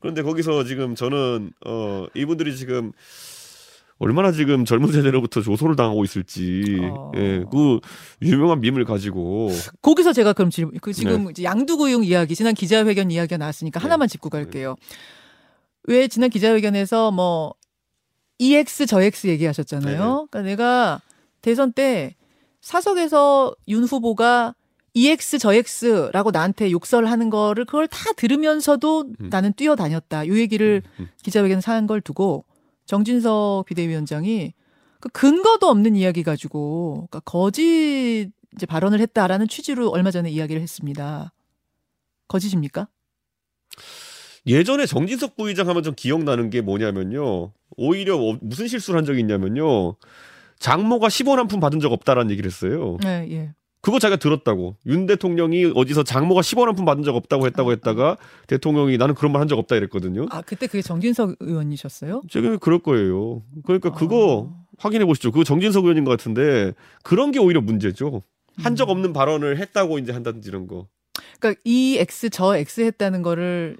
그런데 0.00 0.22
거기서 0.22 0.64
지금 0.64 0.94
저는 0.94 1.50
어 1.66 2.06
이분들이 2.14 2.56
지금 2.56 2.92
얼마나 3.98 4.32
지금 4.32 4.64
젊은 4.64 4.90
세대로부터 4.92 5.40
조소를 5.40 5.76
당하고 5.76 6.04
있을지 6.04 6.78
어. 6.90 7.12
예 7.16 7.44
그 7.50 7.78
유명한 8.22 8.60
밈을 8.60 8.84
가지고 8.84 9.50
거기서 9.82 10.12
제가 10.12 10.32
그럼 10.32 10.50
질문, 10.50 10.76
그 10.80 10.90
네. 10.92 10.94
지금 10.94 11.30
이제 11.30 11.44
양두구용 11.44 12.04
이야기, 12.04 12.34
지난 12.34 12.54
기자회견 12.54 13.10
이야기가 13.10 13.36
나왔으니까 13.38 13.78
네. 13.80 13.82
하나만 13.82 14.08
짚고 14.08 14.28
갈게요. 14.30 14.76
왜 15.84 16.08
지난 16.08 16.28
기자회견에서 16.30 17.10
뭐 17.12 17.54
EX 18.38 18.86
저 18.86 19.02
X 19.02 19.26
얘기하셨잖아요. 19.28 19.96
네네. 19.96 20.26
그러니까 20.30 20.42
내가 20.42 21.02
대선 21.40 21.72
때 21.72 22.14
사석에서 22.60 23.54
윤 23.68 23.84
후보가 23.84 24.54
EX 24.94 25.38
저 25.38 25.52
X라고 25.52 26.30
나한테 26.30 26.70
욕설하는 26.70 27.28
거를 27.28 27.64
그걸 27.64 27.88
다 27.88 28.12
들으면서도 28.16 29.06
음. 29.20 29.28
나는 29.28 29.52
뛰어다녔다. 29.52 30.28
요 30.28 30.38
얘기를 30.38 30.82
음. 31.00 31.08
기자회견에서 31.22 31.72
한걸 31.72 32.00
두고 32.00 32.44
정진석 32.86 33.66
비대위원장이 33.66 34.54
그 35.00 35.08
근거도 35.10 35.66
없는 35.68 35.96
이야기 35.96 36.22
가지고 36.22 37.08
그러니까 37.10 37.20
거짓 37.20 38.30
이제 38.54 38.66
발언을 38.66 39.00
했다라는 39.00 39.48
취지로 39.48 39.90
얼마 39.90 40.10
전에 40.10 40.30
이야기를 40.30 40.62
했습니다. 40.62 41.32
거짓입니까? 42.28 42.88
예전에 44.46 44.86
정진석 44.86 45.36
부의장 45.36 45.68
하면 45.68 45.82
좀 45.82 45.94
기억나는 45.96 46.50
게 46.50 46.60
뭐냐면요 46.60 47.52
오히려 47.76 48.16
어- 48.18 48.38
무슨 48.40 48.66
실수를 48.68 48.98
한 48.98 49.04
적이 49.04 49.20
있냐면요 49.20 49.96
장모가 50.58 51.08
10원 51.08 51.36
한 51.36 51.48
푼 51.48 51.60
받은 51.60 51.80
적 51.80 51.92
없다라는 51.92 52.30
얘기를 52.30 52.48
했어요 52.50 52.98
네, 53.02 53.26
예. 53.30 53.52
그거 53.80 53.98
자기가 53.98 54.18
들었다고. 54.18 54.76
윤 54.86 55.04
대통령이 55.04 55.72
어디서 55.74 56.04
장모가 56.04 56.40
10원 56.40 56.64
한 56.66 56.74
푼 56.74 56.86
받은 56.86 57.02
적 57.02 57.14
없다고 57.16 57.44
했다고 57.44 57.70
했다가 57.72 58.16
대통령이 58.46 58.96
나는 58.96 59.14
그런 59.14 59.30
말 59.30 59.40
한 59.42 59.48
적 59.48 59.58
없다 59.58 59.76
이랬거든요. 59.76 60.24
아 60.30 60.40
그때 60.40 60.66
그게 60.66 60.80
정진석 60.80 61.36
의원이셨어요? 61.40 62.22
제가 62.30 62.56
그럴 62.56 62.78
거예요. 62.78 63.42
그러니까 63.66 63.92
그거 63.92 64.54
아. 64.54 64.64
확인해 64.78 65.04
보시죠. 65.04 65.32
그거 65.32 65.44
정진석 65.44 65.84
의원인 65.84 66.04
것 66.04 66.12
같은데 66.12 66.72
그런 67.02 67.30
게 67.30 67.38
오히려 67.38 67.60
문제죠. 67.60 68.22
한적 68.56 68.88
음. 68.88 68.92
없는 68.92 69.12
발언을 69.12 69.58
했다고 69.58 69.98
이제 69.98 70.12
한다든지 70.12 70.48
이런 70.48 70.66
거. 70.66 70.86
그러니까 71.38 71.60
이 71.66 71.98
X 71.98 72.30
저 72.30 72.56
X 72.56 72.80
했다는 72.80 73.20
거를 73.20 73.76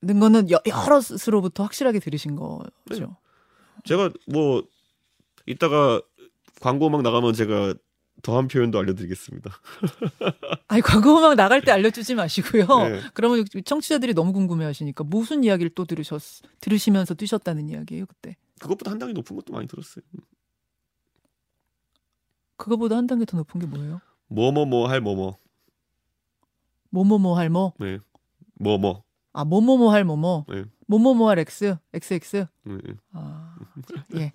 는 0.00 0.20
거는 0.20 0.50
여, 0.50 0.60
여러 0.66 1.00
스로부터 1.00 1.64
확실하게 1.64 1.98
들으신 1.98 2.36
거죠. 2.36 3.16
제가 3.84 4.10
뭐 4.26 4.62
이따가 5.46 6.00
광고 6.60 6.88
막 6.88 7.02
나가면 7.02 7.32
제가 7.32 7.74
더한 8.22 8.48
표현도 8.48 8.78
알려드리겠습니다. 8.78 9.50
아니 10.68 10.82
광고 10.82 11.18
음악 11.18 11.34
나갈 11.34 11.62
때 11.62 11.70
알려주지 11.70 12.14
마시고요. 12.14 12.66
네. 12.66 13.00
그러면 13.14 13.44
청취자들이 13.64 14.14
너무 14.14 14.32
궁금해하시니까 14.32 15.04
무슨 15.04 15.44
이야기를 15.44 15.70
또 15.74 15.84
들으셨 15.84 16.20
들으시면서 16.60 17.14
뛰셨다는 17.14 17.68
이야기예요 17.68 18.06
그때. 18.06 18.36
그것보다 18.60 18.90
한 18.90 18.98
단계 18.98 19.12
높은 19.14 19.36
것도 19.36 19.52
많이 19.52 19.66
들었어요. 19.68 20.04
그거보다 22.56 22.96
한 22.96 23.06
단계 23.06 23.24
더 23.24 23.36
높은 23.36 23.60
게 23.60 23.66
뭐예요? 23.66 24.00
뭐뭐뭐 24.28 24.88
할 24.88 25.00
뭐뭐. 25.00 25.36
뭐뭐뭐 26.90 27.36
할 27.36 27.50
뭐. 27.50 27.72
네. 27.78 27.98
뭐뭐. 28.54 29.07
아 29.32 29.44
뭐뭐뭐 29.44 29.92
할 29.92 30.04
뭐뭐. 30.04 30.46
네. 30.48 30.64
뭐뭐뭐 30.86 31.28
할 31.28 31.38
X 31.38 31.76
XX. 31.92 32.46
네, 32.64 32.74
네. 32.84 32.94
아, 33.12 33.56
예. 34.16 34.32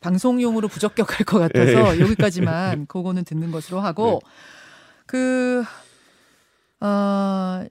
방송용으로 0.00 0.68
부적격할 0.68 1.26
것 1.26 1.38
같아서 1.38 1.96
예. 1.96 2.00
여기까지만 2.00 2.86
그거는 2.88 3.24
듣는 3.24 3.50
것으로 3.50 3.80
하고 3.80 4.20
그 5.06 5.62
아, 6.80 7.66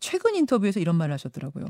최근 0.00 0.34
인터뷰에서 0.34 0.80
이런 0.80 0.96
말을 0.96 1.12
하셨더라고요. 1.14 1.66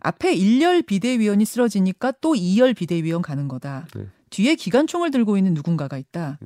앞에 0.00 0.34
1열 0.34 0.86
비대위원이 0.86 1.44
쓰러지니까 1.44 2.12
또 2.20 2.34
2열 2.34 2.76
비대위원 2.76 3.22
가는 3.22 3.48
거다. 3.48 3.86
네. 3.94 4.06
뒤에 4.30 4.54
기관총을 4.54 5.10
들고 5.10 5.36
있는 5.36 5.54
누군가가 5.54 5.98
있다. 5.98 6.38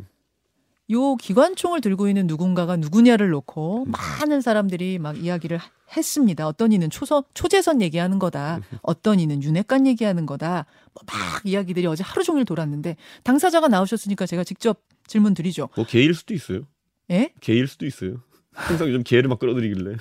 음. 0.88 0.93
요 0.95 1.16
기관총을 1.16 1.81
들고 1.81 2.09
있는 2.09 2.26
누군가가 2.26 2.76
누구냐를 2.76 3.31
놓고 3.31 3.85
음. 3.85 3.90
많은 3.90 4.40
사람들이 4.40 4.99
막 4.99 5.16
이야기를 5.19 5.57
하- 5.59 5.71
했습니다. 5.97 6.47
어떤 6.47 6.73
이는 6.73 6.90
초선, 6.90 7.23
초재선 7.35 7.81
얘기하는 7.83 8.19
거다. 8.19 8.57
음. 8.57 8.62
어떤 8.83 9.21
이는 9.21 9.43
윤핵관 9.43 9.87
얘기하는 9.87 10.26
거다. 10.26 10.66
뭐막 10.95 11.43
이야기들이 11.45 11.87
어제 11.87 12.02
하루 12.05 12.23
종일 12.25 12.45
돌았는데 12.45 12.97
당사자가 13.23 13.69
나오셨으니까 13.69 14.26
제가 14.26 14.45
직접 14.45 14.81
질문 15.07 15.35
드리죠. 15.35 15.69
뭐 15.76 15.85
개일 15.87 16.14
수도 16.14 16.35
있어요. 16.35 16.62
예? 17.11 17.33
개일 17.40 17.69
수도 17.69 17.87
있어요. 17.87 18.16
항상 18.52 18.88
요즘 18.88 19.02
개를 19.05 19.28
막 19.28 19.38
끌어들이길래. 19.38 19.97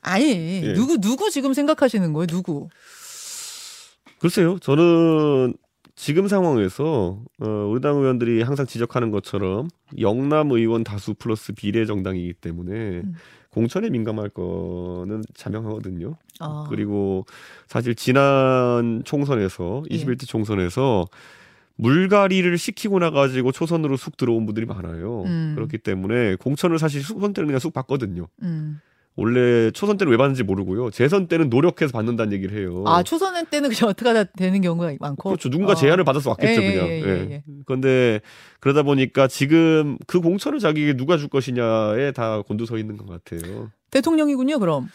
아니, 0.00 0.24
예. 0.64 0.72
누구, 0.74 0.98
누구 0.98 1.30
지금 1.30 1.52
생각하시는 1.52 2.12
거예요? 2.14 2.26
누구? 2.26 2.68
글쎄요. 4.18 4.58
저는 4.60 5.54
지금 5.98 6.28
상황에서 6.28 7.18
어, 7.40 7.48
우리 7.68 7.80
당 7.80 7.96
의원들이 7.96 8.42
항상 8.42 8.66
지적하는 8.66 9.10
것처럼 9.10 9.66
영남 9.98 10.52
의원 10.52 10.84
다수 10.84 11.12
플러스 11.12 11.52
비례 11.52 11.86
정당이기 11.86 12.34
때문에 12.34 12.72
음. 13.00 13.14
공천에 13.50 13.90
민감할 13.90 14.28
거는 14.28 15.24
자명하거든요. 15.34 16.14
아, 16.38 16.66
그리고 16.70 17.26
사실 17.66 17.96
지난 17.96 19.02
총선에서 19.04 19.82
예. 19.90 19.96
21대 19.96 20.28
총선에서 20.28 21.08
물갈이를 21.74 22.58
시키고 22.58 23.00
나가지고 23.00 23.50
초선으로 23.50 23.96
쑥 23.96 24.16
들어온 24.16 24.46
분들이 24.46 24.66
많아요. 24.66 25.24
음. 25.24 25.54
그렇기 25.56 25.78
때문에 25.78 26.36
공천을 26.36 26.78
사실 26.78 27.02
초선 27.02 27.32
때는 27.32 27.48
그냥 27.48 27.58
쑥 27.58 27.72
받거든요. 27.72 28.28
음. 28.44 28.80
원래 29.18 29.72
초선 29.72 29.96
때는 29.96 30.12
왜 30.12 30.16
받는지 30.16 30.44
모르고요. 30.44 30.92
재선 30.92 31.26
때는 31.26 31.50
노력해서 31.50 31.90
받는다는 31.90 32.32
얘기를 32.34 32.56
해요. 32.56 32.84
아, 32.86 33.02
초선은 33.02 33.46
때는 33.46 33.68
그냥 33.68 33.90
어떻게 33.90 34.08
하다 34.08 34.30
되는 34.36 34.60
경우가 34.60 34.94
많고. 35.00 35.30
그렇죠. 35.30 35.50
누군가 35.50 35.72
어. 35.72 35.74
제안을 35.74 36.04
받아서 36.04 36.30
왔겠죠, 36.30 36.62
예, 36.62 36.72
그냥. 36.72 36.88
예, 36.88 36.92
예, 36.92 37.04
예, 37.04 37.30
예. 37.32 37.42
그런데 37.66 38.20
그러다 38.60 38.84
보니까 38.84 39.26
지금 39.26 39.98
그 40.06 40.20
공천을 40.20 40.60
자기에게 40.60 40.96
누가 40.96 41.18
줄 41.18 41.28
것이냐에 41.28 42.12
다 42.12 42.42
곤두서 42.42 42.78
있는 42.78 42.96
것 42.96 43.08
같아요. 43.08 43.72
대통령이군요, 43.90 44.60
그럼. 44.60 44.88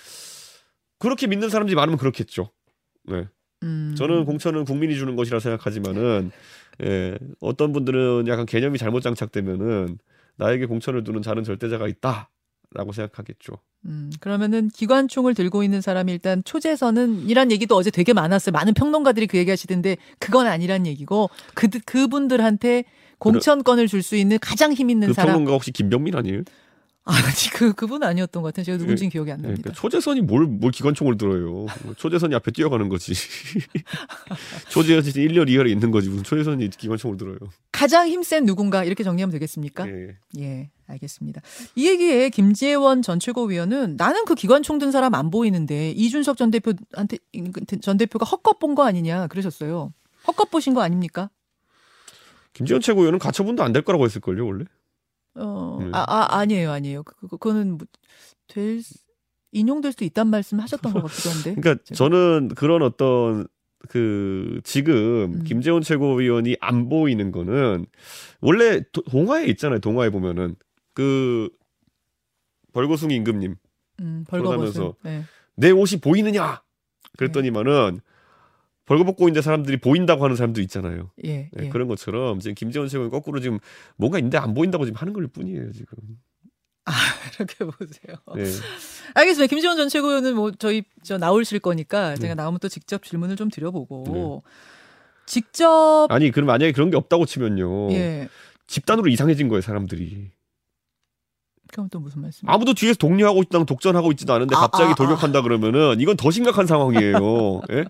그렇게 1.00 1.27
믿는 1.27 1.50
사람들이 1.50 1.75
많으면 1.75 1.98
그렇겠죠. 1.98 2.50
네. 3.03 3.27
음. 3.63 3.94
저는 3.98 4.24
공천은 4.24 4.63
국민이 4.63 4.96
주는 4.96 5.18
것이라 5.18 5.42
생각하지만은 5.42 6.32
예, 6.86 7.18
어떤 7.42 7.74
분들은 7.74 8.27
약간 8.30 8.46
개념이 8.46 8.77
잘못 8.77 9.01
장착되면은 9.01 9.98
나에게 10.38 10.65
공천을 10.68 11.03
두는 11.03 11.22
자는 11.22 11.44
절대자가 11.44 11.89
있다. 11.89 12.30
있다라고 12.74 12.92
생각하겠죠. 12.92 13.53
음, 13.86 14.12
그러면은 14.20 14.70
기관총을 14.70 15.34
들고 15.34 15.63
있는 15.63 15.82
사람이 15.82 16.12
일단 16.12 16.44
초재선은 16.44 17.27
이란 17.30 17.51
얘기도 17.51 17.75
어제 17.75 17.92
되게 17.92 18.13
많았어요. 18.13 18.51
많은 18.51 18.74
평론가들이 18.74 19.27
그 19.27 19.38
얘기 19.38 19.50
하시던데 19.50 19.98
그건 20.20 20.48
아니란 20.48 20.88
얘기고 20.88 21.30
그 21.53 21.68
그분들한테 21.86 22.86
공천권을 23.20 23.88
줄 23.88 24.03
수 24.03 24.18
있는 24.18 24.38
가장 24.42 24.74
힘 24.74 24.89
있는 24.89 25.10
그 25.10 25.13
사람. 25.13 25.34
평론가 25.34 25.53
혹시 25.53 25.72
김병민 25.72 26.15
아니에요? 26.15 26.42
아니 27.06 27.22
그 27.53 27.74
그분 27.74 28.03
아니었던 28.03 28.42
것 28.42 28.48
같아요. 28.50 28.63
제가 28.65 28.77
누군지 28.77 29.03
는 29.03 29.10
기억이 29.10 29.30
안 29.32 29.38
네, 29.38 29.44
납니다. 29.44 29.62
그러니까 29.63 29.82
초재선이 29.82 30.22
뭘, 30.22 30.46
뭘 30.46 30.72
기관총을 30.72 31.18
들어요. 31.18 31.65
초재선이 31.98 32.34
앞에 32.36 32.51
뛰어가는 32.51 32.88
거지. 32.89 33.13
초재선이 34.70 35.27
1열, 35.27 35.48
2열에 35.50 35.70
있는 35.70 35.92
거지. 35.92 36.10
무슨 36.10 36.24
초재선이 36.24 36.70
기관총을 36.70 37.18
들어요. 37.18 37.38
가장 37.72 38.08
힘센 38.08 38.46
누군가 38.46 38.84
이렇게 38.86 39.03
정리하면 39.03 39.32
되겠습니까? 39.34 39.88
예. 39.88 40.18
예, 40.39 40.70
알겠습니다. 40.93 41.41
이 41.75 41.88
얘기에 41.88 42.29
김재원 42.29 43.01
전 43.01 43.19
최고위원은 43.19 43.95
나는 43.97 44.25
그 44.25 44.35
기관 44.35 44.63
총 44.63 44.79
든 44.79 44.91
사람 44.91 45.13
안 45.15 45.29
보이는데 45.29 45.91
이준석 45.91 46.35
전 46.38 46.50
대표한테 46.51 47.17
전 47.81 47.97
대표가 47.97 48.25
헛것 48.25 48.59
본 48.59 48.73
거 48.75 48.83
아니냐 48.85 49.27
그러셨어요. 49.27 49.93
헛것 50.27 50.50
보신 50.51 50.73
거 50.73 50.81
아닙니까? 50.81 51.29
김지현 52.53 52.81
최고위원은 52.81 53.19
가처분도 53.19 53.63
안 53.63 53.73
될 53.73 53.83
거라고 53.83 54.05
했을걸요, 54.05 54.45
원래? 54.45 54.65
어, 55.35 55.77
네. 55.81 55.89
아, 55.93 56.05
아 56.07 56.38
아니에요, 56.39 56.71
아니에요. 56.71 57.03
그, 57.03 57.15
그- 57.21 57.27
그거는 57.27 57.77
뭐, 57.77 57.88
될 58.47 58.81
수- 58.83 58.95
인용될 59.51 59.91
수도 59.91 60.05
있단 60.05 60.27
말씀 60.27 60.59
하셨던 60.59 60.93
것 60.93 61.03
같기도 61.03 61.29
한데. 61.31 61.55
그러니까 61.62 61.83
제가- 61.83 61.95
저는 61.95 62.50
그런 62.55 62.81
어떤 62.83 63.47
그 63.89 64.62
지금 64.63 65.33
음. 65.39 65.43
김재원 65.43 65.81
최고위원이 65.81 66.55
안 66.62 66.89
보이는 66.89 67.31
거는 67.31 67.85
원래 68.41 68.81
도- 68.91 69.01
동화에 69.03 69.45
있잖아요. 69.47 69.79
동화에 69.79 70.09
보면은 70.09 70.55
그 70.93 71.50
벌거숭이 72.73 73.15
임금님 73.15 73.55
음, 74.01 74.25
벌거벗은. 74.27 74.73
돌아가면서 74.73 74.95
네. 75.03 75.23
내 75.55 75.71
옷이 75.71 76.00
보이느냐 76.01 76.62
그랬더니만은 77.17 78.00
벌거벗고 78.85 79.29
있는 79.29 79.41
사람들이 79.41 79.77
보인다고 79.77 80.23
하는 80.23 80.35
사람도 80.35 80.59
있잖아요. 80.62 81.12
예, 81.23 81.50
네, 81.53 81.65
예. 81.65 81.69
그런 81.69 81.88
것처럼 81.88 82.39
지금 82.39 82.53
김재원 82.55 82.89
최고위 82.89 83.09
거꾸로 83.09 83.39
지금 83.39 83.59
뭔가 83.95 84.17
있는데 84.17 84.38
안 84.38 84.53
보인다고 84.53 84.85
지금 84.85 85.00
하는 85.00 85.13
걸 85.13 85.27
뿐이에요 85.27 85.71
지금. 85.71 85.97
이렇게 87.39 87.63
보세요. 87.63 88.17
네. 88.35 88.43
알겠습니다. 89.13 89.50
김지원 89.50 89.77
전 89.77 89.88
최고위원은 89.88 90.35
뭐 90.35 90.51
저희 90.51 90.83
저 91.01 91.17
나오실 91.17 91.59
거니까 91.59 92.15
제가 92.15 92.33
네. 92.33 92.41
나오면 92.41 92.59
또 92.59 92.67
직접 92.67 93.03
질문을 93.03 93.38
좀 93.38 93.50
드려보고 93.50 94.43
직접 95.25 96.07
아니 96.09 96.31
그럼 96.31 96.47
만약에 96.47 96.73
그런 96.73 96.89
게 96.89 96.97
없다고 96.97 97.25
치면요. 97.25 97.91
예. 97.93 98.27
집단으로 98.67 99.07
이상해진 99.07 99.47
거예요 99.47 99.62
사람들이. 99.62 100.31
그럼 101.74 101.89
또 101.89 102.00
무슨 102.00 102.22
말씀? 102.22 102.48
아무도 102.48 102.74
뒤에서 102.74 102.96
독려하고 102.98 103.42
있다, 103.42 103.63
독전하고 103.63 104.12
있지도 104.12 104.34
않은데 104.34 104.56
아, 104.56 104.60
갑자기 104.62 104.89
아, 104.89 104.92
아. 104.92 104.96
돌격한다 104.96 105.42
그러면은 105.42 106.00
이건 106.00 106.15
더 106.15 106.30
심각한 106.30 106.68
상황이에요. 106.68 107.62
예? 107.74 107.86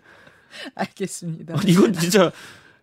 알겠습니다. 0.75 1.55
아니, 1.59 1.71
이건 1.71 1.93
진짜 1.93 2.31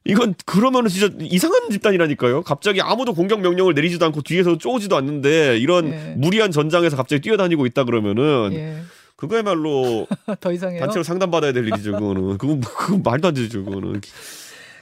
이건 0.04 0.34
그러면은 0.44 0.88
진짜 0.90 1.14
이상한 1.20 1.70
집단이라니까요. 1.70 2.42
갑자기 2.42 2.80
아무도 2.82 3.14
공격 3.14 3.40
명령을 3.40 3.74
내리지도 3.74 4.04
않고 4.06 4.22
뒤에서 4.22 4.58
쪼지도 4.58 4.96
않는데 4.96 5.58
이런 5.58 5.92
예. 5.92 6.14
무리한 6.16 6.50
전장에서 6.50 6.96
갑자기 6.96 7.22
뛰어다니고 7.22 7.66
있다 7.66 7.84
그러면은 7.84 8.50
예. 8.52 8.82
그거야말로 9.16 10.06
더 10.40 10.52
이상해요. 10.52 10.80
단체로 10.80 11.02
상담 11.02 11.30
받아야 11.30 11.52
될 11.52 11.66
일이죠. 11.66 11.92
그거는 11.92 12.38
그건 12.38 12.60
그건 12.60 13.02
말도 13.02 13.28
안 13.28 13.34
되죠. 13.34 13.64
그거는 13.64 14.00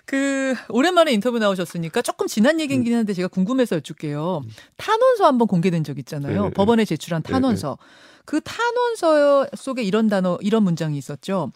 그 0.09 0.55
오랜만에 0.71 1.13
인터뷰 1.13 1.39
나오셨으니까 1.39 2.01
조금 2.01 2.27
지난 2.27 2.61
얘기긴 2.61 2.95
한데 2.95 3.13
제가 3.13 3.29
궁금해서 3.29 3.77
여쭐게요. 3.77 4.41
탄원서 4.79 5.27
한번 5.27 5.47
공개된 5.47 5.85
적 5.85 5.99
있잖아요. 5.99 6.45
네, 6.45 6.51
법원에 6.51 6.87
제출한 6.87 7.23
탄원서. 7.23 7.77
그 8.25 8.41
탄원서 8.41 9.49
속에 9.55 9.83
이런 9.83 10.09
단어, 10.09 10.39
이런 10.41 10.63
문장이 10.63 10.97
있었죠. 10.97 11.53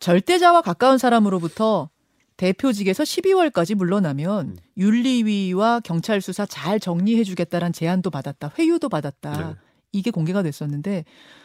절대자와 0.00 0.62
가까운 0.62 0.98
사람으로부터 0.98 1.88
대표직에서 2.38 3.04
12월까지 3.04 3.76
물러나면 3.76 4.46
음. 4.46 4.56
윤리위와 4.76 5.78
경찰 5.84 6.20
수사 6.20 6.44
잘 6.44 6.80
정리해 6.80 7.22
주겠다란 7.22 7.72
제안도 7.72 8.10
받았다, 8.10 8.50
회유도 8.58 8.88
받았다. 8.88 9.30
네. 9.30 9.54
이게 9.92 10.10
공개가 10.10 10.42
됐었는데 10.42 11.04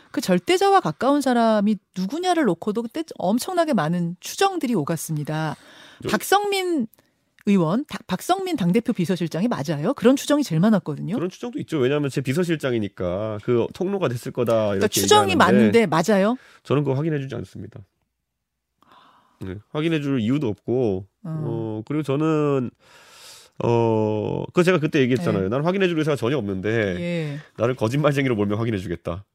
그 0.09 0.21
절대자와 0.21 0.79
가까운 0.79 1.21
사람이 1.21 1.77
누구냐를 1.95 2.45
놓고도 2.45 2.81
그때 2.81 3.03
엄청나게 3.19 3.73
많은 3.73 4.15
추정들이 4.19 4.73
오갔습니다. 4.73 5.55
저- 6.01 6.09
박성민 6.09 6.87
의원, 7.47 7.85
다- 7.85 7.97
박성민 8.05 8.55
당대표 8.55 8.93
비서실장이 8.93 9.47
맞아요? 9.47 9.93
그런 9.95 10.15
추정이 10.15 10.43
제일 10.43 10.59
많았거든요. 10.61 11.15
그런 11.15 11.29
추정도 11.29 11.57
있죠. 11.59 11.79
왜냐하면 11.79 12.09
제 12.11 12.21
비서실장이니까 12.21 13.39
그 13.43 13.65
통로가 13.73 14.09
됐을 14.09 14.31
거다 14.31 14.53
이렇게 14.53 14.77
그러니까 14.77 14.87
추정이 14.89 15.35
많은데 15.35 15.87
맞아요? 15.87 16.37
저는 16.63 16.83
그거 16.83 16.95
확인해주지 16.95 17.33
않습니다. 17.35 17.79
네, 19.39 19.55
확인해줄 19.71 20.19
이유도 20.21 20.47
없고 20.49 21.07
어. 21.23 21.29
어 21.45 21.81
그리고 21.87 22.03
저는 22.03 22.69
어, 23.63 24.43
그 24.53 24.63
제가 24.63 24.79
그때 24.79 24.99
얘기했잖아요. 25.01 25.43
네. 25.43 25.49
나는 25.49 25.65
확인해줄 25.65 25.97
의사가 25.97 26.15
전혀 26.15 26.37
없는데 26.37 26.69
예. 26.99 27.39
나를 27.57 27.75
거짓말쟁이로 27.75 28.35
몰면 28.35 28.57
확인해주겠다. 28.59 29.25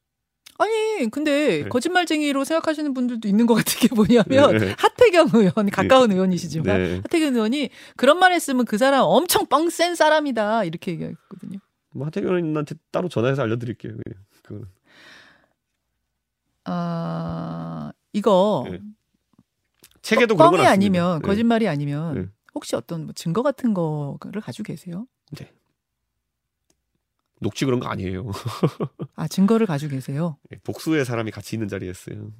아니 0.96 1.11
근데 1.11 1.62
네. 1.62 1.68
거짓말쟁이로 1.68 2.44
생각하시는 2.44 2.94
분들도 2.94 3.28
있는 3.28 3.46
것 3.46 3.54
같은 3.54 3.80
게 3.80 3.94
뭐냐면 3.94 4.59
네. 4.59 4.74
하태경 4.78 5.30
의원 5.35 5.70
가까운 5.70 6.11
의원이시지만 6.12 6.82
네. 6.82 6.96
하태경 6.96 7.35
의원이 7.35 7.70
그런 7.96 8.18
말 8.18 8.32
했으면 8.32 8.64
그 8.64 8.78
사람 8.78 9.02
엄청 9.04 9.46
뻥 9.46 9.68
센 9.70 9.94
사람이다 9.94 10.64
이렇게 10.64 10.92
얘기했거든요. 10.92 11.59
뭐 11.90 12.06
하태경한테 12.06 12.76
따로 12.90 13.09
전화해서 13.09 13.42
알려드릴게요. 13.42 13.92
그냥. 13.92 14.24
그거는. 14.42 14.68
아 16.64 17.92
이거 18.12 18.66
네. 18.70 18.80
책에도 20.02 20.37
뻥이. 20.37 20.66
아니면 20.66 21.20
네. 21.20 21.26
거짓말이 21.26 21.68
아니면 21.68 22.14
네. 22.14 22.26
혹시 22.54 22.76
어떤 22.76 23.04
뭐 23.04 23.12
증거 23.12 23.42
같은 23.42 23.74
거를 23.74 24.40
가지고 24.40 24.64
계세요? 24.64 25.06
녹취 27.40 27.64
그런 27.64 27.81
거 27.81 27.88
아니에요. 27.88 28.31
아 29.16 29.29
증거를 29.29 29.66
가지고 29.66 29.92
계세요? 29.92 30.38
복수의 30.64 31.05
사람이 31.05 31.31
같이 31.31 31.57
있는 31.57 31.68
자리였어요. 31.68 32.33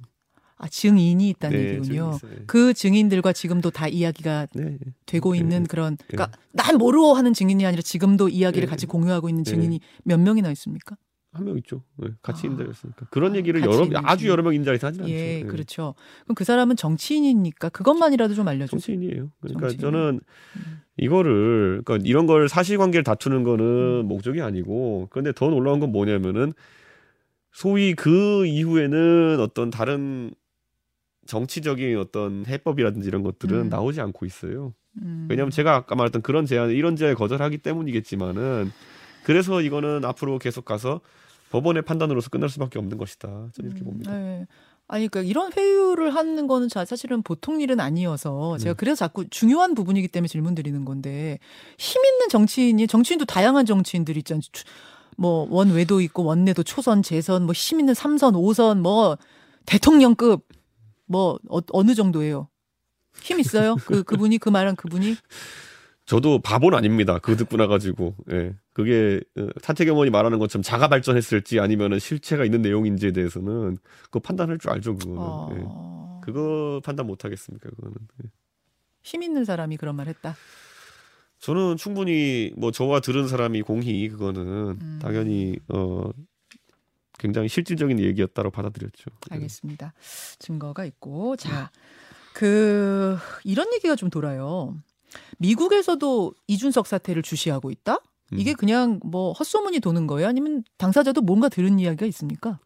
아 0.59 0.67
증인이 0.67 1.29
있다는 1.29 1.57
네, 1.57 1.69
얘기군요. 1.75 2.17
그 2.47 2.73
증인들과 2.73 3.31
지금도 3.31 3.69
다 3.69 3.87
이야기가 3.87 4.47
네. 4.55 4.77
되고 5.05 5.33
네, 5.33 5.39
있는 5.39 5.63
네. 5.63 5.67
그런 5.69 5.97
그러니까 6.07 6.35
난 6.51 6.77
모르고 6.77 7.13
하는 7.13 7.33
증인이 7.33 7.63
아니라 7.65 7.81
지금도 7.83 8.29
이야기를 8.29 8.65
네. 8.65 8.69
같이 8.69 8.87
공유하고 8.87 9.29
있는 9.29 9.43
네. 9.43 9.51
증인이 9.51 9.79
몇 10.03 10.19
명이나 10.19 10.49
있습니까? 10.51 10.97
한 11.37 11.45
명 11.45 11.57
있죠. 11.57 11.83
네, 11.97 12.09
같이 12.21 12.41
아. 12.41 12.43
있는 12.45 12.57
자리였으니까. 12.57 13.05
그런 13.11 13.33
아, 13.33 13.35
얘기를 13.37 13.61
여러 13.61 13.83
있는 13.83 14.01
아주. 14.03 14.27
여러 14.27 14.43
명 14.43 14.53
있는 14.53 14.65
자리에서 14.65 14.87
하진 14.87 15.03
않죠. 15.03 15.13
예, 15.13 15.41
네. 15.41 15.43
그렇죠. 15.43 15.95
그럼 16.23 16.35
그 16.35 16.43
사람은 16.43 16.75
정치인이니까 16.75 17.69
그것만이라도 17.69 18.33
좀 18.33 18.47
알려주세요. 18.47 18.79
정치인이에요. 18.79 19.31
그러니까 19.41 19.69
정치인. 19.69 19.79
저는 19.79 20.19
음. 20.57 20.81
이거를 20.97 21.81
그러니까 21.85 22.07
이런 22.07 22.25
걸 22.27 22.49
사실관계를 22.49 23.03
다투는 23.03 23.43
거는 23.43 24.01
음. 24.03 24.07
목적이 24.07 24.41
아니고 24.41 25.07
그런데 25.11 25.31
더 25.31 25.49
놀라운 25.49 25.79
건 25.79 25.91
뭐냐면은 25.91 26.53
소위 27.51 27.93
그 27.93 28.45
이후에는 28.45 29.39
어떤 29.39 29.69
다른 29.69 30.31
정치적인 31.25 31.97
어떤 31.97 32.45
해법이라든지 32.47 33.07
이런 33.07 33.21
것들은 33.23 33.57
음. 33.63 33.69
나오지 33.69 33.99
않고 34.01 34.25
있어요. 34.25 34.73
음. 35.01 35.27
왜냐하면 35.29 35.51
제가 35.51 35.75
아까 35.75 35.95
말했던 35.95 36.21
그런 36.21 36.45
제안 36.45 36.69
이런 36.71 36.95
제안을 36.95 37.15
거절하기 37.15 37.59
때문이겠지만은 37.59 38.71
그래서 39.23 39.61
이거는 39.61 40.05
앞으로 40.05 40.39
계속 40.39 40.63
가서 40.65 41.01
법원의 41.51 41.83
판단으로서 41.83 42.29
끝날 42.29 42.49
수밖에 42.49 42.79
없는 42.79 42.97
것이다. 42.97 43.27
저는 43.53 43.71
이렇게 43.71 43.81
음, 43.81 43.85
봅니다. 43.85 44.11
네. 44.11 44.45
아니 44.89 45.07
그러니까 45.09 45.29
이런 45.29 45.51
회유를 45.51 46.15
하는 46.15 46.47
거는 46.47 46.69
자- 46.69 46.85
사실은 46.85 47.21
보통 47.21 47.59
일은 47.59 47.79
아니어서 47.81 48.57
제가 48.57 48.73
네. 48.73 48.77
그래서 48.77 48.95
자꾸 49.05 49.27
중요한 49.29 49.73
부분이기 49.75 50.07
때문에 50.07 50.27
질문 50.29 50.55
드리는 50.55 50.85
건데 50.85 51.39
힘 51.77 52.03
있는 52.05 52.29
정치인이 52.29 52.87
정치인도 52.87 53.25
다양한 53.25 53.65
정치인들이 53.65 54.19
있잖아요. 54.19 54.41
추- 54.51 54.63
뭐 55.17 55.47
원외도 55.49 55.99
있고 56.01 56.23
원내도 56.23 56.63
초선, 56.63 57.01
재선, 57.03 57.43
뭐 57.43 57.53
힘 57.53 57.79
있는 57.79 57.93
삼선, 57.93 58.35
오선, 58.35 58.81
뭐 58.81 59.17
대통령급 59.65 60.45
뭐 61.05 61.39
어, 61.49 61.59
어느 61.71 61.93
정도예요? 61.95 62.47
힘 63.21 63.39
있어요? 63.39 63.75
그 63.85 64.03
그분이 64.03 64.37
그 64.37 64.49
말한 64.49 64.75
그분이 64.75 65.15
저도 66.07 66.39
바보는 66.39 66.77
아닙니다. 66.77 67.19
그거 67.19 67.35
듣고 67.35 67.57
나가지고 67.57 68.15
예. 68.31 68.55
그게 68.71 69.19
어, 69.37 69.47
타태경 69.61 69.95
의원이 69.95 70.09
말하는 70.09 70.39
것처럼 70.39 70.63
자가 70.63 70.87
발전했을지 70.87 71.59
아니면은 71.59 71.99
실체가 71.99 72.45
있는 72.45 72.61
내용인지에 72.61 73.11
대해서는 73.11 73.77
그거 74.03 74.19
판단할 74.19 74.57
줄 74.57 74.71
알죠. 74.71 74.95
그거는 74.95 75.57
예. 75.57 75.63
어... 75.67 76.21
그거 76.23 76.81
판단 76.85 77.07
못 77.07 77.25
하겠습니까? 77.25 77.69
그거는 77.69 77.95
예. 78.23 78.29
힘 79.03 79.21
있는 79.21 79.43
사람이 79.43 79.75
그런 79.75 79.97
말 79.97 80.07
했다. 80.07 80.37
저는 81.39 81.75
충분히 81.75 82.53
뭐 82.55 82.71
저와 82.71 83.01
들은 83.01 83.27
사람이 83.27 83.61
공히 83.63 84.07
그거는 84.07 84.77
음. 84.81 84.99
당연히 85.01 85.59
어 85.67 86.09
굉장히 87.19 87.49
실질적인 87.49 87.99
얘기였다고 87.99 88.49
받아들였죠. 88.51 89.11
예. 89.31 89.35
알겠습니다. 89.35 89.93
증거가 90.39 90.85
있고 90.85 91.35
자. 91.35 91.69
그 92.33 93.17
이런 93.43 93.73
얘기가 93.73 93.95
좀 93.95 94.11
돌아요. 94.11 94.77
미국에서도 95.39 96.33
이준석 96.47 96.87
사태를 96.87 97.21
주시하고 97.21 97.71
있다? 97.71 97.99
음. 98.33 98.39
이게 98.39 98.53
그냥 98.53 98.99
뭐 99.03 99.31
헛소문이 99.33 99.79
도는 99.79 100.07
거예요? 100.07 100.27
아니면 100.27 100.63
당사자도 100.77 101.21
뭔가 101.21 101.49
들은 101.49 101.79
이야기가 101.79 102.05
있습니까? 102.07 102.59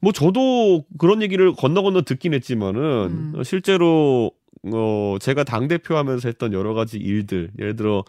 뭐 0.00 0.12
저도 0.12 0.84
그런 0.98 1.22
얘기를 1.22 1.52
건너 1.52 1.82
건너 1.82 2.02
듣긴 2.02 2.34
했지만은 2.34 2.80
음. 2.82 3.32
어, 3.36 3.42
실제로 3.42 4.32
어 4.72 5.16
제가 5.20 5.44
당 5.44 5.68
대표하면서 5.68 6.28
했던 6.28 6.52
여러 6.52 6.74
가지 6.74 6.98
일들 6.98 7.50
예를 7.58 7.76
들어 7.76 8.04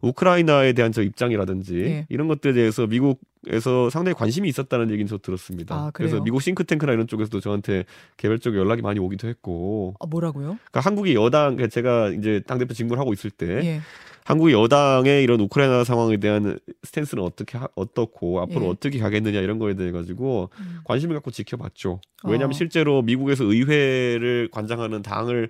우크라이나에 0.00 0.72
대한 0.72 0.92
저 0.92 1.02
입장이라든지 1.02 1.80
예. 1.80 2.06
이런 2.08 2.28
것들에 2.28 2.52
대해서 2.52 2.86
미국에서 2.86 3.90
상당히 3.90 4.14
관심이 4.14 4.48
있었다는 4.48 4.90
얘기는 4.90 5.06
저 5.06 5.18
들었습니다. 5.18 5.74
아? 5.74 5.90
그래서 5.92 6.20
미국 6.22 6.40
싱크탱크나 6.40 6.92
이런 6.92 7.06
쪽에서도 7.06 7.40
저한테 7.40 7.84
개별적으로 8.16 8.60
연락이 8.60 8.82
많이 8.82 8.98
오기도 9.00 9.28
했고 9.28 9.94
아, 10.00 10.06
뭐라고요? 10.06 10.58
그러니까 10.70 10.80
한국이 10.80 11.14
여당 11.14 11.56
그러니까 11.56 11.68
제가 11.68 12.10
이제 12.10 12.40
당 12.46 12.58
대표 12.58 12.74
직무를 12.74 13.00
하고 13.00 13.12
있을 13.12 13.30
때 13.30 13.46
예. 13.64 13.80
한국이 14.28 14.52
여당의 14.52 15.22
이런 15.22 15.40
우크라이나 15.40 15.84
상황에 15.84 16.18
대한 16.18 16.58
스탠스는 16.82 17.24
어떻게 17.24 17.56
하, 17.56 17.66
어떻고 17.74 18.42
앞으로 18.42 18.66
예. 18.66 18.68
어떻게 18.68 18.98
가겠느냐 18.98 19.40
이런 19.40 19.58
거에 19.58 19.72
대해 19.74 19.90
가지고 19.90 20.50
음. 20.60 20.80
관심을 20.84 21.14
갖고 21.16 21.30
지켜봤죠. 21.30 22.02
왜냐하면 22.24 22.50
어. 22.50 22.52
실제로 22.52 23.00
미국에서 23.00 23.44
의회를 23.44 24.50
관장하는 24.52 25.00
당을 25.00 25.48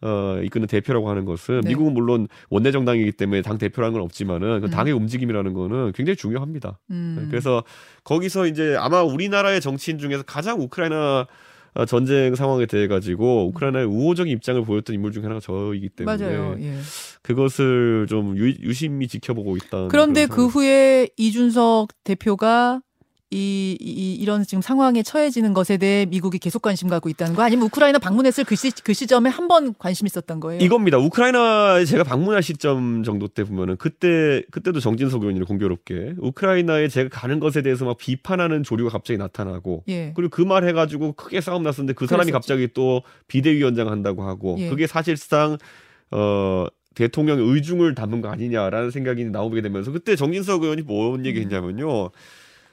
어, 0.00 0.40
이끄는 0.42 0.66
대표라고 0.66 1.10
하는 1.10 1.24
것은 1.24 1.60
네. 1.62 1.68
미국은 1.70 1.92
물론 1.92 2.28
원내 2.50 2.70
정당이기 2.70 3.12
때문에 3.12 3.42
당 3.42 3.58
대표라는 3.58 3.94
건 3.94 4.02
없지만은 4.02 4.60
그 4.60 4.66
음. 4.66 4.70
당의 4.70 4.92
움직임이라는 4.92 5.52
거는 5.52 5.92
굉장히 5.92 6.16
중요합니다. 6.16 6.78
음. 6.90 7.26
그래서 7.30 7.64
거기서 8.04 8.46
이제 8.46 8.76
아마 8.78 9.02
우리나라의 9.02 9.60
정치인 9.60 9.98
중에서 9.98 10.22
가장 10.22 10.60
우크라이나 10.60 11.26
어, 11.74 11.84
전쟁 11.84 12.34
상황에 12.34 12.66
대해 12.66 12.88
가지고 12.88 13.46
우크라이나의 13.48 13.86
우호적인 13.86 14.32
입장을 14.32 14.62
보였던 14.64 14.94
인물 14.94 15.12
중에 15.12 15.22
하나가 15.22 15.40
저이기 15.40 15.90
때문에 15.90 16.16
맞아요. 16.16 16.56
예. 16.60 16.74
그것을 17.22 18.06
좀 18.08 18.36
유, 18.36 18.48
유심히 18.62 19.06
지켜보고 19.06 19.56
있다. 19.56 19.88
그런데 19.88 20.26
그 20.26 20.46
후에 20.46 21.08
이준석 21.16 21.90
대표가 22.04 22.80
이, 23.30 23.76
이 23.78 24.14
이런 24.14 24.42
지금 24.44 24.62
상황에 24.62 25.02
처해지는 25.02 25.52
것에 25.52 25.76
대해 25.76 26.06
미국이 26.06 26.38
계속 26.38 26.62
관심 26.62 26.88
갖고 26.88 27.10
있다는 27.10 27.34
거 27.34 27.42
아니면 27.42 27.66
우크라이나 27.66 27.98
방문했을 27.98 28.44
그, 28.44 28.56
시, 28.56 28.70
그 28.82 28.94
시점에 28.94 29.28
한 29.28 29.48
번 29.48 29.74
관심 29.78 30.06
있었던 30.06 30.40
거예요? 30.40 30.62
이겁니다. 30.62 30.98
우크라이나에 30.98 31.84
제가 31.84 32.04
방문할 32.04 32.42
시점 32.42 33.02
정도 33.02 33.28
때 33.28 33.44
보면은 33.44 33.76
그때 33.76 34.42
그때도 34.50 34.80
정진석 34.80 35.22
의원이 35.22 35.40
공교롭게 35.44 36.14
우크라이나에 36.18 36.88
제가 36.88 37.08
가는 37.10 37.38
것에 37.40 37.62
대해서 37.62 37.84
막 37.84 37.96
비판하는 37.98 38.62
조류가 38.62 38.90
갑자기 38.90 39.18
나타나고 39.18 39.84
예. 39.88 40.12
그리고 40.14 40.30
그 40.30 40.42
말 40.48 40.66
해가지고 40.66 41.12
크게 41.12 41.40
싸움 41.42 41.62
났었는데 41.62 41.92
그 41.92 42.06
사람이 42.06 42.30
그랬었죠. 42.30 42.38
갑자기 42.38 42.68
또 42.74 43.02
비대위원장 43.26 43.88
한다고 43.90 44.22
하고 44.22 44.56
예. 44.58 44.68
그게 44.70 44.86
사실상 44.86 45.58
어 46.10 46.66
대통령 46.94 47.38
의중을 47.38 47.94
담은 47.94 48.22
거 48.22 48.28
아니냐라는 48.28 48.90
생각이 48.90 49.24
나오게 49.26 49.60
되면서 49.62 49.92
그때 49.92 50.16
정진석 50.16 50.62
의원이 50.62 50.82
뭔 50.82 51.24
얘기했냐면요 51.26 52.10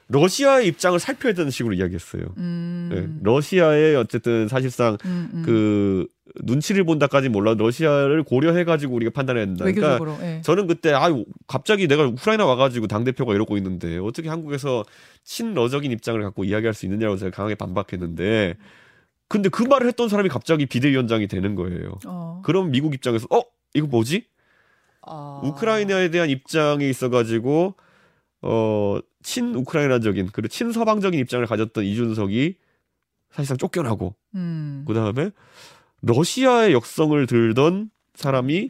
러시아의 0.08 0.68
입장을 0.68 1.00
살펴야 1.00 1.34
되는 1.34 1.50
식으로 1.50 1.74
이야기했어요. 1.74 2.24
음. 2.38 2.90
네, 2.92 3.08
러시아의 3.24 3.96
어쨌든 3.96 4.48
사실상 4.48 4.98
음, 5.06 5.30
음. 5.34 5.44
그 5.44 6.08
눈치를 6.44 6.84
본다까지 6.84 7.30
몰라 7.30 7.56
도 7.56 7.64
러시아를 7.66 8.24
고려해가지고 8.24 8.94
우리가 8.94 9.12
판단해야 9.12 9.46
된다. 9.46 9.66
그러니까 9.66 9.94
외교적으로. 9.94 10.18
예. 10.22 10.42
저는 10.42 10.68
그때 10.68 10.92
아 10.94 11.10
갑자기 11.48 11.88
내가 11.88 12.04
우크라이나 12.04 12.46
와가지고 12.46 12.88
당 12.88 13.04
대표가 13.04 13.34
이러고 13.34 13.58
있는데 13.58 13.98
어떻게 13.98 14.30
한국에서 14.30 14.84
친러적인 15.24 15.92
입장을 15.92 16.22
갖고 16.22 16.44
이야기할 16.44 16.74
수 16.74 16.86
있느냐고 16.86 17.18
제가 17.18 17.32
강하게 17.32 17.56
반박했는데 17.56 18.56
근데 19.28 19.50
그 19.50 19.64
말을 19.64 19.88
했던 19.88 20.08
사람이 20.08 20.30
갑자기 20.30 20.68
비대위원장이 20.68 21.28
되는 21.28 21.56
거예요. 21.56 21.98
어. 22.06 22.42
그럼 22.46 22.70
미국 22.70 22.94
입장에서 22.94 23.28
어 23.32 23.42
이거 23.74 23.88
뭐지? 23.88 24.26
아. 25.02 25.42
우크라이나에 25.44 26.10
대한 26.10 26.30
입장에 26.30 26.88
있어가지고 26.88 27.76
어 28.42 29.00
친우크라이나적인 29.24 30.30
그리고 30.32 30.48
친서방적인 30.48 31.20
입장을 31.20 31.46
가졌던 31.46 31.84
이준석이 31.84 32.58
사실상 33.32 33.58
쫓겨나고 33.58 34.16
음. 34.36 34.84
그 34.88 34.94
다음에 34.94 35.32
러시아의 36.02 36.74
역성을 36.74 37.26
들던 37.26 37.90
사람이 38.14 38.70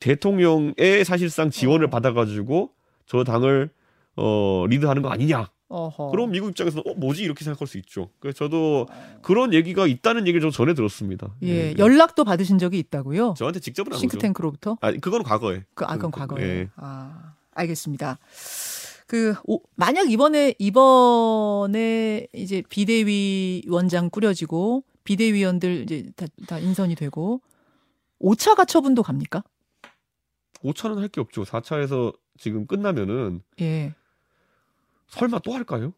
대통령의 0.00 1.04
사실상 1.04 1.50
지원을 1.50 1.86
어. 1.86 1.90
받아가지고 1.90 2.70
저 3.06 3.24
당을 3.24 3.70
어 4.16 4.64
리드하는 4.68 5.02
거 5.02 5.10
아니냐? 5.10 5.50
어허. 5.68 6.10
그럼 6.10 6.32
미국 6.32 6.48
입장에서는 6.48 6.82
어 6.84 6.94
뭐지 6.94 7.22
이렇게 7.22 7.44
생각할 7.44 7.68
수 7.68 7.78
있죠. 7.78 8.10
그래서 8.18 8.38
저도 8.38 8.88
그런 9.22 9.54
얘기가 9.54 9.86
있다는 9.86 10.22
얘기를 10.22 10.40
좀 10.40 10.50
전에 10.50 10.74
들었습니다. 10.74 11.32
예, 11.42 11.72
네. 11.72 11.74
연락도 11.78 12.24
받으신 12.24 12.58
적이 12.58 12.80
있다고요? 12.80 13.34
저한테 13.36 13.60
직접은 13.60 13.92
안. 13.92 13.98
싱크탱크로부터? 13.98 14.78
아 14.80 14.90
그건 14.92 15.22
과거에. 15.22 15.62
그, 15.74 15.84
아, 15.84 15.94
그건 15.94 16.10
그, 16.10 16.18
과거에. 16.18 16.42
예. 16.42 16.68
아, 16.74 17.34
알겠습니다. 17.52 18.18
그, 19.06 19.34
오, 19.44 19.60
만약 19.74 20.10
이번에, 20.10 20.54
이번에 20.58 22.26
이제 22.32 22.62
비대위 22.68 23.64
원장 23.68 24.08
꾸려지고, 24.10 24.84
비대위원들 25.04 25.82
이제 25.82 26.10
다, 26.14 26.26
다 26.46 26.58
인선이 26.58 26.94
되고, 26.94 27.40
5차 28.20 28.54
가처분도 28.54 29.02
갑니까? 29.02 29.42
5차는 30.62 30.96
할 30.96 31.08
게 31.08 31.20
없죠. 31.20 31.44
4차에서 31.44 32.14
지금 32.38 32.66
끝나면은 32.66 33.42
예. 33.60 33.94
설마 35.08 35.40
또 35.40 35.52
할까요? 35.54 35.92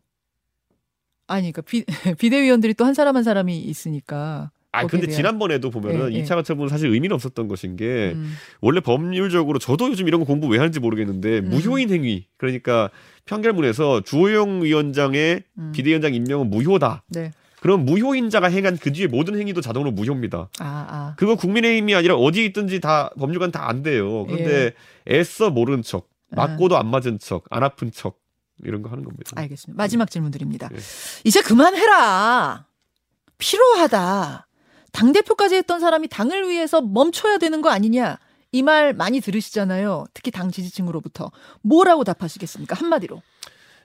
아니, 1.27 1.53
그러니까 1.53 1.63
비, 1.63 1.85
비대위원들이 2.19 2.75
또 2.75 2.85
한 2.85 2.95
사람 2.95 3.17
한 3.17 3.23
사람이 3.25 3.59
있으니까. 3.59 4.51
아 4.75 4.87
근데 4.87 5.07
대한- 5.07 5.17
지난번에도 5.17 5.71
보면은 5.71 6.13
예, 6.13 6.17
예. 6.19 6.23
2차 6.23 6.35
가처분은 6.37 6.69
사실 6.69 6.89
의미는 6.91 7.15
없었던 7.15 7.47
것인 7.47 7.77
게 7.77 8.13
음, 8.15 8.35
원래 8.63 8.81
법률적으로 8.81 9.59
저도 9.59 9.91
요즘 9.91 10.09
이런 10.09 10.21
거 10.21 10.27
공부 10.27 10.47
왜 10.49 10.59
하는지 10.59 10.81
모르겠는데 10.81 11.41
음. 11.41 11.51
무효인 11.51 11.91
행위 11.91 12.27
그러니까 12.39 12.89
판결문에서 13.27 14.01
주호영 14.01 14.63
위원장의 14.65 15.43
음. 15.59 15.73
비대위원장 15.75 16.15
임명은 16.15 16.49
무효다. 16.51 17.05
네. 17.09 17.33
그럼 17.61 17.85
무효인자가 17.85 18.49
행한 18.49 18.77
그 18.77 18.93
뒤에 18.93 19.07
모든 19.07 19.39
행위도 19.39 19.61
자동으로 19.61 19.93
무효입니다. 19.93 20.49
아, 20.59 20.87
아. 20.89 21.15
그거 21.17 21.37
국민의힘이 21.37 21.95
아니라 21.95 22.17
어디 22.17 22.45
있든지 22.47 22.81
다 22.81 23.11
법률관 23.19 23.53
다 23.53 23.69
안 23.69 23.83
돼요. 23.85 24.25
그런데 24.27 24.73
예. 25.09 25.19
애써 25.19 25.51
모른 25.51 25.83
척, 25.83 26.09
맞고도 26.31 26.77
안 26.77 26.89
맞은 26.89 27.19
척, 27.21 27.45
안 27.51 27.63
아픈 27.63 27.93
척 27.93 28.19
이런 28.65 28.83
거 28.83 28.89
하는 28.91 29.05
겁니다. 29.05 29.31
알겠습니다. 29.37 29.81
마지막 29.81 30.11
질문 30.11 30.31
드립니다. 30.33 30.69
예. 30.73 30.79
이제 31.25 31.41
그만해라. 31.43 32.67
필요하다. 33.39 34.47
당 34.93 35.13
대표까지 35.13 35.55
했던 35.57 35.81
사람이 35.81 36.09
당을 36.09 36.49
위해서 36.49 36.81
멈춰야 36.83 37.39
되는 37.39 37.61
거 37.63 37.71
아니냐. 37.71 38.19
이 38.55 38.63
말 38.63 38.93
많이 38.93 39.21
들으시잖아요. 39.21 40.05
특히 40.13 40.31
당 40.31 40.51
지지층으로부터. 40.51 41.31
뭐라고 41.63 42.05
답하시겠습니까? 42.05 42.77
한마디로. 42.77 43.23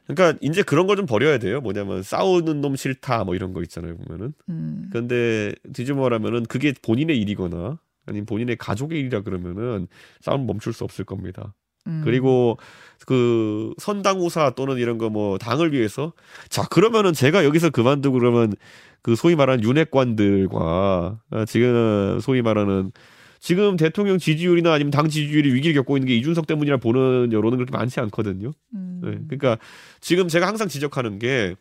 그러니까 0.08 0.38
이제 0.42 0.62
그런 0.64 0.88
걸 0.88 0.98
좀 0.98 1.06
버려야 1.06 1.38
돼요. 1.38 1.62
뭐냐면 1.62 2.04
싸우는 2.04 2.60
놈 2.62 2.76
싫다 2.76 3.24
뭐 3.24 3.36
이런 3.36 3.54
거 3.54 3.62
있잖아요. 3.64 3.96
보면은. 3.98 4.34
음, 4.50 4.90
근데 4.92 5.54
뒤집어 5.74 6.02
말하면은 6.02 6.44
그게 6.44 6.74
본인의 6.82 7.18
일이거나 7.20 7.80
아니면 8.06 8.26
본인의 8.26 8.58
가족의 8.58 9.00
일이라 9.00 9.22
그러면은 9.22 9.88
싸움 10.22 10.46
멈출 10.48 10.74
수 10.74 10.84
없을 10.84 11.06
겁니다. 11.06 11.54
음. 11.88 12.02
그리고 12.04 12.58
그 13.06 13.74
선당우사 13.78 14.52
또는 14.52 14.78
이런 14.78 14.98
거 14.98 15.10
뭐 15.10 15.38
당을 15.38 15.72
위해서 15.74 16.14
자 16.50 16.64
그러면은 16.68 17.14
제가 17.14 17.46
여기서 17.46 17.70
그만두고 17.70 18.20
그러면 18.20 18.54
그 19.02 19.16
소위 19.16 19.36
말하는 19.36 19.64
윤핵관들과 19.64 21.20
아, 21.32 21.46
지금 21.46 22.20
소위 22.22 22.42
말하는 22.42 22.92
지금 23.40 23.78
대통령 23.78 24.18
지지율이나 24.18 24.74
아니면 24.74 24.92
당 24.92 25.08
지지율이 25.08 25.54
위기를 25.54 25.74
겪고 25.76 25.96
있는 25.96 26.08
게 26.08 26.16
이준석 26.18 26.48
때문이라 26.48 26.78
보는 26.78 27.32
여론은 27.32 27.58
그렇게 27.58 27.72
많지 27.72 28.00
않거든요. 28.02 28.52
음. 28.74 29.02
네, 29.04 29.18
그러니까 29.28 29.58
지금 30.02 30.28
제가 30.28 30.48
항상 30.48 30.68
지적하는 30.68 31.20
게 31.20 31.56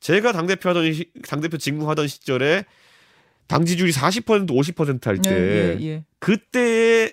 제가 0.00 0.32
당 0.32 0.46
대표 0.46 0.68
하던 0.70 0.90
당 1.28 1.40
대표 1.40 1.58
직무하던 1.58 2.06
시절에 2.06 2.64
당 3.46 3.64
지지율이 3.64 3.92
40% 3.92 4.48
50%할 4.48 5.18
때 5.18 5.30
예, 5.30 5.76
예, 5.80 5.86
예. 5.86 6.04
그때의 6.18 7.05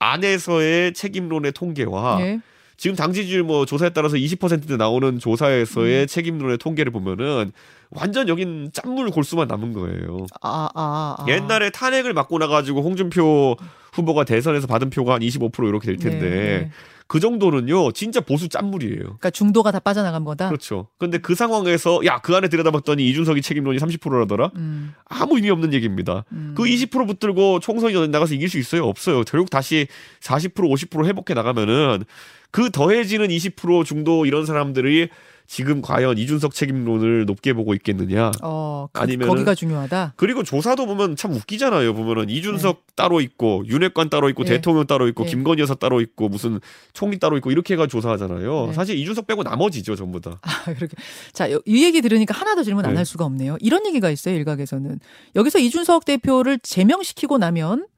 안에서의 0.00 0.92
책임론의 0.94 1.52
통계와 1.52 2.18
예. 2.22 2.40
지금 2.76 2.96
당 2.96 3.12
지지율 3.12 3.42
뭐 3.42 3.66
조사에 3.66 3.90
따라서 3.90 4.16
20%대 4.16 4.78
나오는 4.78 5.18
조사에서의 5.18 6.02
음. 6.02 6.06
책임론의 6.06 6.56
통계를 6.56 6.90
보면은 6.90 7.52
완전 7.90 8.26
여긴 8.28 8.70
짠물 8.72 9.10
골수만 9.10 9.48
남은 9.48 9.74
거예요. 9.74 10.26
아, 10.40 10.70
아, 10.74 11.16
아. 11.18 11.26
옛날에 11.28 11.68
탄핵을 11.70 12.14
맞고 12.14 12.38
나가지고 12.38 12.82
홍준표 12.82 13.56
후보가 13.92 14.24
대선에서 14.24 14.66
받은 14.66 14.88
표가 14.88 15.14
한 15.14 15.20
25% 15.20 15.68
이렇게 15.68 15.86
될 15.86 15.96
텐데 15.98 16.30
네, 16.30 16.58
네. 16.60 16.70
그 17.10 17.18
정도는요 17.18 17.90
진짜 17.90 18.20
보수 18.20 18.48
짠물이에요. 18.48 19.02
그러니까 19.02 19.30
중도가 19.30 19.72
다 19.72 19.80
빠져나간 19.80 20.22
거다. 20.22 20.46
그렇죠. 20.48 20.86
근데 20.96 21.18
그 21.18 21.34
상황에서 21.34 22.00
야 22.06 22.20
그 22.20 22.36
안에 22.36 22.48
들여다봤더니 22.48 23.04
이준석이 23.08 23.42
책임론이 23.42 23.78
30%라더라. 23.78 24.52
음, 24.54 24.94
아무 25.06 25.34
의미 25.36 25.50
없는 25.50 25.72
얘기입니다. 25.72 26.24
음. 26.30 26.54
그20% 26.56 27.08
붙들고 27.08 27.58
총선이 27.58 28.08
나가서 28.08 28.34
이길 28.34 28.48
수 28.48 28.58
있어요? 28.58 28.84
없어요. 28.84 29.24
결국 29.24 29.50
다시 29.50 29.88
40% 30.20 30.54
50% 30.54 31.06
회복해 31.06 31.34
나가면은 31.34 32.04
그 32.52 32.70
더해지는 32.70 33.28
20% 33.28 33.84
중도 33.84 34.26
이런 34.26 34.46
사람들이 34.46 35.08
지금 35.52 35.82
과연 35.82 36.16
이준석 36.16 36.54
책임론을 36.54 37.24
높게 37.26 37.52
보고 37.52 37.74
있겠느냐. 37.74 38.30
어, 38.40 38.86
그, 38.92 39.00
아니면은- 39.00 39.26
거기가 39.26 39.56
중요하다. 39.56 40.12
그리고 40.14 40.44
조사도 40.44 40.86
보면 40.86 41.16
참 41.16 41.32
웃기잖아요. 41.32 41.92
보면은 41.92 42.30
이준석 42.30 42.94
따로 42.94 43.20
있고 43.20 43.64
윤핵관 43.66 44.10
따로 44.10 44.28
있고 44.28 44.44
네. 44.44 44.50
대통령 44.50 44.86
따로 44.86 45.08
있고 45.08 45.24
네. 45.24 45.30
김건희 45.30 45.60
여사 45.60 45.74
따로 45.74 46.00
있고 46.00 46.28
무슨 46.28 46.60
총리 46.92 47.18
따로 47.18 47.36
있고 47.36 47.50
이렇게 47.50 47.74
해가 47.74 47.88
조사하잖아요. 47.88 48.66
네. 48.68 48.72
사실 48.74 48.96
이준석 48.96 49.26
빼고 49.26 49.42
나머지죠 49.42 49.96
전부 49.96 50.20
다. 50.20 50.38
아, 50.42 50.72
그렇게. 50.72 50.94
자, 51.32 51.50
요- 51.50 51.60
이 51.66 51.82
얘기 51.84 52.00
들으니까 52.00 52.32
하나 52.32 52.54
더 52.54 52.62
질문 52.62 52.84
안 52.86 52.92
네. 52.92 52.98
할 52.98 53.04
수가 53.04 53.24
없네요. 53.24 53.56
이런 53.58 53.84
얘기가 53.86 54.08
있어요, 54.08 54.36
일각에서는. 54.36 55.00
여기서 55.34 55.58
이준석 55.58 56.04
대표를 56.04 56.60
제명시키고 56.60 57.38
나면 57.38 57.88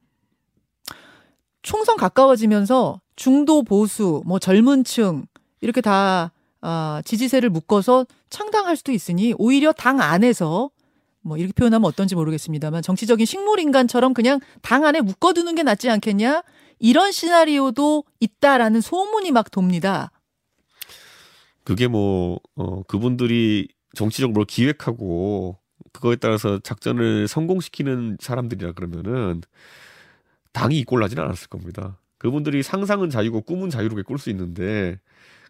총선 1.61 1.97
가까워지면서 1.97 2.99
중도 3.15 3.61
보수, 3.61 4.23
뭐 4.25 4.39
젊은 4.39 4.83
층, 4.83 5.27
이렇게 5.61 5.81
다, 5.81 6.31
아, 6.65 7.01
지지세를 7.03 7.49
묶어서 7.49 8.05
창당할 8.29 8.77
수도 8.77 8.93
있으니 8.93 9.33
오히려 9.37 9.73
당 9.73 9.99
안에서 9.99 10.71
뭐 11.21 11.37
이렇게 11.37 11.51
표현하면 11.51 11.85
어떤지 11.85 12.15
모르겠습니다만 12.15 12.81
정치적인 12.81 13.25
식물 13.25 13.59
인간처럼 13.59 14.13
그냥 14.13 14.39
당 14.61 14.85
안에 14.85 15.01
묶어두는 15.01 15.55
게 15.55 15.63
낫지 15.63 15.89
않겠냐? 15.89 16.41
이런 16.79 17.11
시나리오도 17.11 18.05
있다라는 18.21 18.79
소문이 18.79 19.31
막 19.31 19.51
돕니다. 19.51 20.11
그게 21.65 21.87
뭐 21.87 22.39
어, 22.55 22.83
그분들이 22.83 23.67
정치적 23.95 24.31
뭘 24.31 24.45
기획하고 24.45 25.57
그거에 25.91 26.15
따라서 26.15 26.59
작전을 26.59 27.27
성공시키는 27.27 28.17
사람들이라 28.21 28.71
그러면은 28.71 29.41
당이 30.53 30.79
이꼴 30.79 31.01
나지는 31.01 31.23
않았을 31.25 31.49
겁니다. 31.49 31.99
그분들이 32.17 32.63
상상은 32.63 33.09
자유고 33.09 33.41
꿈은 33.41 33.69
자유롭게 33.69 34.03
꿀 34.03 34.17
수 34.17 34.29
있는데 34.29 34.97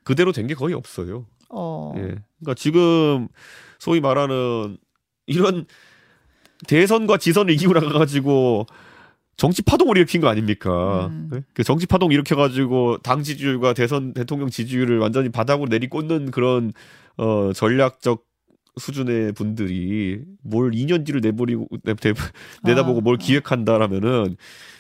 그대로 0.04 0.32
된 0.32 0.48
게 0.48 0.54
거의 0.56 0.74
없어요. 0.74 1.26
어. 1.50 1.94
예. 1.98 2.02
그러니까 2.40 2.56
지금 2.56 3.28
소위 3.80 4.02
말하는 4.02 4.78
이런 5.28 5.66
대선과 6.68 7.18
지선을 7.18 7.54
이기고 7.54 7.74
나가가지고 7.74 8.66
정치 9.36 9.62
파동을 9.62 9.98
일으킨 9.98 10.22
거 10.22 10.28
아닙니까? 10.28 11.08
음. 11.08 11.30
예? 11.34 11.44
그 11.54 11.64
정치 11.64 11.86
파동 11.88 12.12
일으켜가지고 12.12 13.00
당 13.00 13.24
지지율과 13.24 13.74
대선 13.74 14.14
대통령 14.14 14.50
지지율을 14.50 15.00
완전히 15.00 15.30
바닥으로 15.30 15.68
내리꽂는 15.70 16.32
그런 16.32 16.72
어 17.18 17.52
전략적 17.54 18.24
수준의 18.80 19.34
분들이 19.34 20.22
뭘 20.42 20.72
2년 20.72 21.06
뒤를 21.06 21.22
내버리고 21.22 21.68
내, 21.84 21.94
내, 21.94 22.14
내다보고 22.64 23.02
뭘 23.02 23.18
아. 23.20 23.24
기획한다라면은 23.24 24.36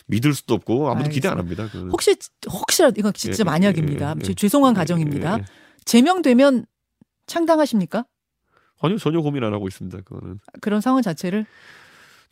믿을 0.07 0.33
수도 0.33 0.53
없고 0.53 0.89
아무도 0.89 1.09
기대 1.09 1.27
안 1.27 1.37
알겠습니다. 1.37 1.63
합니다. 1.63 1.71
그거는. 1.71 1.91
혹시 1.91 2.15
혹시라도 2.49 2.95
이건 2.97 3.13
진짜 3.13 3.41
예, 3.41 3.43
만약입니다. 3.43 4.09
예, 4.09 4.13
예, 4.17 4.23
제 4.23 4.29
예. 4.31 4.33
죄송한 4.33 4.73
예, 4.73 4.75
가정입니다. 4.75 5.33
예, 5.33 5.41
예. 5.41 5.45
제명되면 5.85 6.65
창당하십니까? 7.25 8.05
아니요 8.81 8.97
전혀 8.97 9.21
고민 9.21 9.43
안 9.43 9.53
하고 9.53 9.67
있습니다. 9.67 10.01
그거는. 10.01 10.39
그런 10.61 10.81
상황 10.81 11.01
자체를 11.01 11.45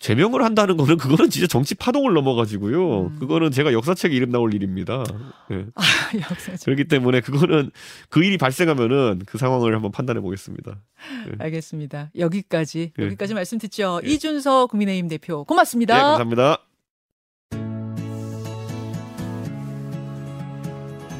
제명을 0.01 0.43
한다는 0.43 0.77
거는 0.77 0.97
그거는 0.97 1.29
진짜 1.29 1.45
정치 1.47 1.75
파동을 1.75 2.13
넘어가지고요. 2.13 3.01
음. 3.05 3.19
그거는 3.19 3.51
제가 3.51 3.71
역사책에 3.71 4.15
이름 4.15 4.31
나올 4.31 4.53
일입니다. 4.53 5.03
예. 5.51 5.65
아, 5.75 5.83
역사 6.15 6.53
그렇기 6.65 6.85
때문에 6.85 7.21
그거는 7.21 7.69
그 8.09 8.23
일이 8.23 8.37
발생하면은 8.37 9.21
그 9.27 9.37
상황을 9.37 9.75
한번 9.75 9.91
판단해 9.91 10.19
보겠습니다. 10.19 10.81
알겠습니다. 11.37 12.09
여기까지 12.17 12.93
예. 12.99 13.05
여기까지 13.05 13.35
말씀 13.35 13.59
듣죠. 13.59 14.01
예. 14.03 14.09
이준석 14.09 14.71
국민의힘 14.71 15.07
대표 15.07 15.43
고맙습니다. 15.45 15.95
예, 15.95 16.01
감사합니다. 16.01 16.57